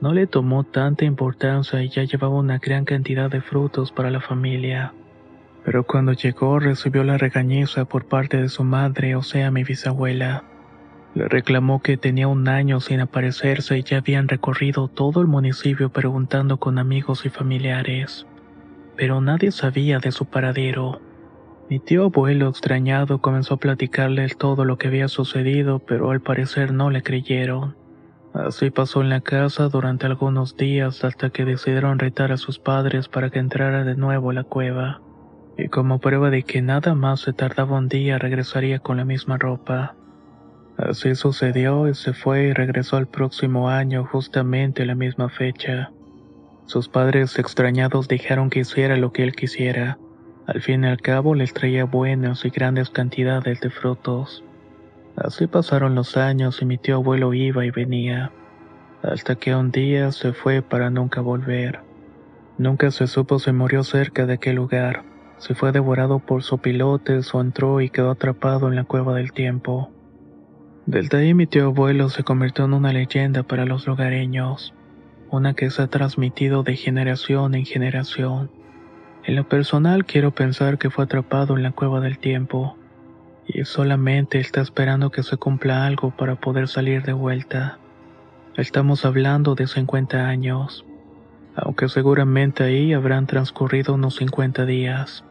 No 0.00 0.14
le 0.14 0.26
tomó 0.26 0.64
tanta 0.64 1.04
importancia 1.04 1.82
y 1.82 1.90
ya 1.90 2.04
llevaba 2.04 2.34
una 2.34 2.58
gran 2.58 2.86
cantidad 2.86 3.30
de 3.30 3.42
frutos 3.42 3.92
para 3.92 4.10
la 4.10 4.20
familia. 4.20 4.94
Pero 5.64 5.84
cuando 5.84 6.12
llegó 6.12 6.58
recibió 6.58 7.04
la 7.04 7.18
regañiza 7.18 7.84
por 7.84 8.06
parte 8.06 8.40
de 8.40 8.48
su 8.48 8.64
madre, 8.64 9.14
o 9.14 9.22
sea, 9.22 9.50
mi 9.50 9.62
bisabuela. 9.62 10.44
Le 11.14 11.28
reclamó 11.28 11.82
que 11.82 11.98
tenía 11.98 12.28
un 12.28 12.48
año 12.48 12.80
sin 12.80 13.00
aparecerse 13.00 13.76
y 13.76 13.82
ya 13.82 13.98
habían 13.98 14.28
recorrido 14.28 14.88
todo 14.88 15.20
el 15.20 15.26
municipio 15.26 15.90
preguntando 15.90 16.56
con 16.56 16.78
amigos 16.78 17.26
y 17.26 17.28
familiares. 17.28 18.26
Pero 18.96 19.20
nadie 19.20 19.50
sabía 19.50 19.98
de 19.98 20.12
su 20.12 20.24
paradero. 20.24 21.00
Mi 21.68 21.78
tío 21.78 22.04
abuelo 22.04 22.48
extrañado 22.48 23.20
comenzó 23.20 23.54
a 23.54 23.58
platicarle 23.58 24.28
todo 24.30 24.64
lo 24.64 24.78
que 24.78 24.88
había 24.88 25.08
sucedido, 25.08 25.78
pero 25.78 26.10
al 26.10 26.20
parecer 26.20 26.72
no 26.72 26.90
le 26.90 27.02
creyeron. 27.02 27.79
Así 28.34 28.70
pasó 28.70 29.00
en 29.02 29.08
la 29.08 29.20
casa 29.20 29.68
durante 29.68 30.06
algunos 30.06 30.56
días 30.56 31.04
hasta 31.04 31.30
que 31.30 31.44
decidieron 31.44 31.98
retar 31.98 32.32
a 32.32 32.36
sus 32.36 32.58
padres 32.58 33.08
para 33.08 33.30
que 33.30 33.38
entrara 33.38 33.84
de 33.84 33.96
nuevo 33.96 34.30
a 34.30 34.34
la 34.34 34.44
cueva 34.44 35.00
y 35.62 35.68
como 35.68 35.98
prueba 35.98 36.30
de 36.30 36.42
que 36.42 36.62
nada 36.62 36.94
más 36.94 37.20
se 37.20 37.32
tardaba 37.32 37.78
un 37.78 37.88
día 37.88 38.18
regresaría 38.18 38.78
con 38.78 38.96
la 38.96 39.04
misma 39.04 39.36
ropa. 39.38 39.94
Así 40.76 41.14
sucedió 41.14 41.88
y 41.88 41.94
se 41.94 42.12
fue 42.12 42.44
y 42.44 42.52
regresó 42.52 42.96
al 42.96 43.06
próximo 43.06 43.68
año 43.68 44.06
justamente 44.06 44.86
la 44.86 44.94
misma 44.94 45.28
fecha. 45.28 45.92
Sus 46.64 46.88
padres 46.88 47.38
extrañados 47.38 48.08
dijeron 48.08 48.48
que 48.48 48.60
hiciera 48.60 48.96
lo 48.96 49.12
que 49.12 49.24
él 49.24 49.34
quisiera. 49.34 49.98
Al 50.46 50.62
fin 50.62 50.84
y 50.84 50.86
al 50.86 51.00
cabo 51.00 51.34
les 51.34 51.52
traía 51.52 51.84
buenas 51.84 52.44
y 52.44 52.50
grandes 52.50 52.88
cantidades 52.90 53.60
de 53.60 53.70
frutos. 53.70 54.44
Así 55.16 55.46
pasaron 55.46 55.94
los 55.94 56.16
años 56.16 56.62
y 56.62 56.64
mi 56.64 56.78
tío 56.78 56.96
abuelo 56.96 57.34
iba 57.34 57.64
y 57.64 57.70
venía, 57.70 58.32
hasta 59.02 59.36
que 59.36 59.54
un 59.54 59.70
día 59.70 60.12
se 60.12 60.32
fue 60.32 60.62
para 60.62 60.90
nunca 60.90 61.20
volver. 61.20 61.80
Nunca 62.58 62.90
se 62.90 63.06
supo 63.06 63.38
si 63.38 63.52
murió 63.52 63.84
cerca 63.84 64.26
de 64.26 64.34
aquel 64.34 64.56
lugar 64.56 65.04
se 65.40 65.54
fue 65.54 65.72
devorado 65.72 66.18
por 66.18 66.42
sopilotes 66.42 67.34
o 67.34 67.40
entró 67.40 67.80
y 67.80 67.88
quedó 67.88 68.10
atrapado 68.10 68.68
en 68.68 68.76
la 68.76 68.84
cueva 68.84 69.14
del 69.14 69.32
tiempo. 69.32 69.90
Desde 70.84 71.16
ahí 71.16 71.32
mi 71.32 71.46
tío 71.46 71.68
abuelo 71.68 72.10
se 72.10 72.24
convirtió 72.24 72.66
en 72.66 72.74
una 72.74 72.92
leyenda 72.92 73.42
para 73.42 73.64
los 73.64 73.86
lugareños, 73.86 74.74
una 75.30 75.54
que 75.54 75.70
se 75.70 75.80
ha 75.80 75.86
transmitido 75.86 76.62
de 76.62 76.76
generación 76.76 77.54
en 77.54 77.64
generación. 77.64 78.50
En 79.24 79.34
lo 79.34 79.48
personal 79.48 80.04
quiero 80.04 80.30
pensar 80.32 80.76
que 80.76 80.90
fue 80.90 81.04
atrapado 81.04 81.56
en 81.56 81.62
la 81.62 81.72
cueva 81.72 82.00
del 82.00 82.18
tiempo 82.18 82.76
y 83.52 83.64
solamente 83.64 84.38
está 84.38 84.60
esperando 84.60 85.10
que 85.10 85.22
se 85.22 85.36
cumpla 85.36 85.86
algo 85.86 86.10
para 86.16 86.36
poder 86.36 86.68
salir 86.68 87.02
de 87.02 87.12
vuelta. 87.12 87.78
Estamos 88.56 89.04
hablando 89.04 89.54
de 89.54 89.66
50 89.66 90.28
años, 90.28 90.84
aunque 91.54 91.88
seguramente 91.88 92.64
ahí 92.64 92.92
habrán 92.92 93.26
transcurrido 93.26 93.94
unos 93.94 94.16
50 94.16 94.66
días. 94.66 95.24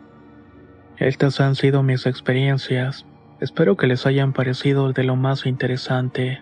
Estas 0.97 1.39
han 1.39 1.55
sido 1.55 1.83
mis 1.83 2.05
experiencias. 2.05 3.05
Espero 3.39 3.77
que 3.77 3.87
les 3.87 4.05
hayan 4.05 4.33
parecido 4.33 4.91
de 4.91 5.03
lo 5.03 5.15
más 5.15 5.45
interesante. 5.45 6.41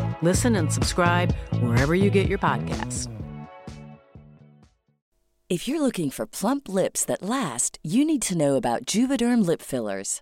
Listen 0.21 0.55
and 0.55 0.71
subscribe 0.71 1.35
wherever 1.59 1.93
you 1.93 2.09
get 2.09 2.29
your 2.29 2.37
podcasts. 2.37 3.07
If 5.49 5.67
you're 5.67 5.81
looking 5.81 6.11
for 6.11 6.25
plump 6.25 6.69
lips 6.69 7.03
that 7.03 7.21
last, 7.21 7.77
you 7.83 8.05
need 8.05 8.21
to 8.21 8.37
know 8.37 8.55
about 8.55 8.85
Juvederm 8.85 9.45
lip 9.45 9.61
fillers. 9.61 10.21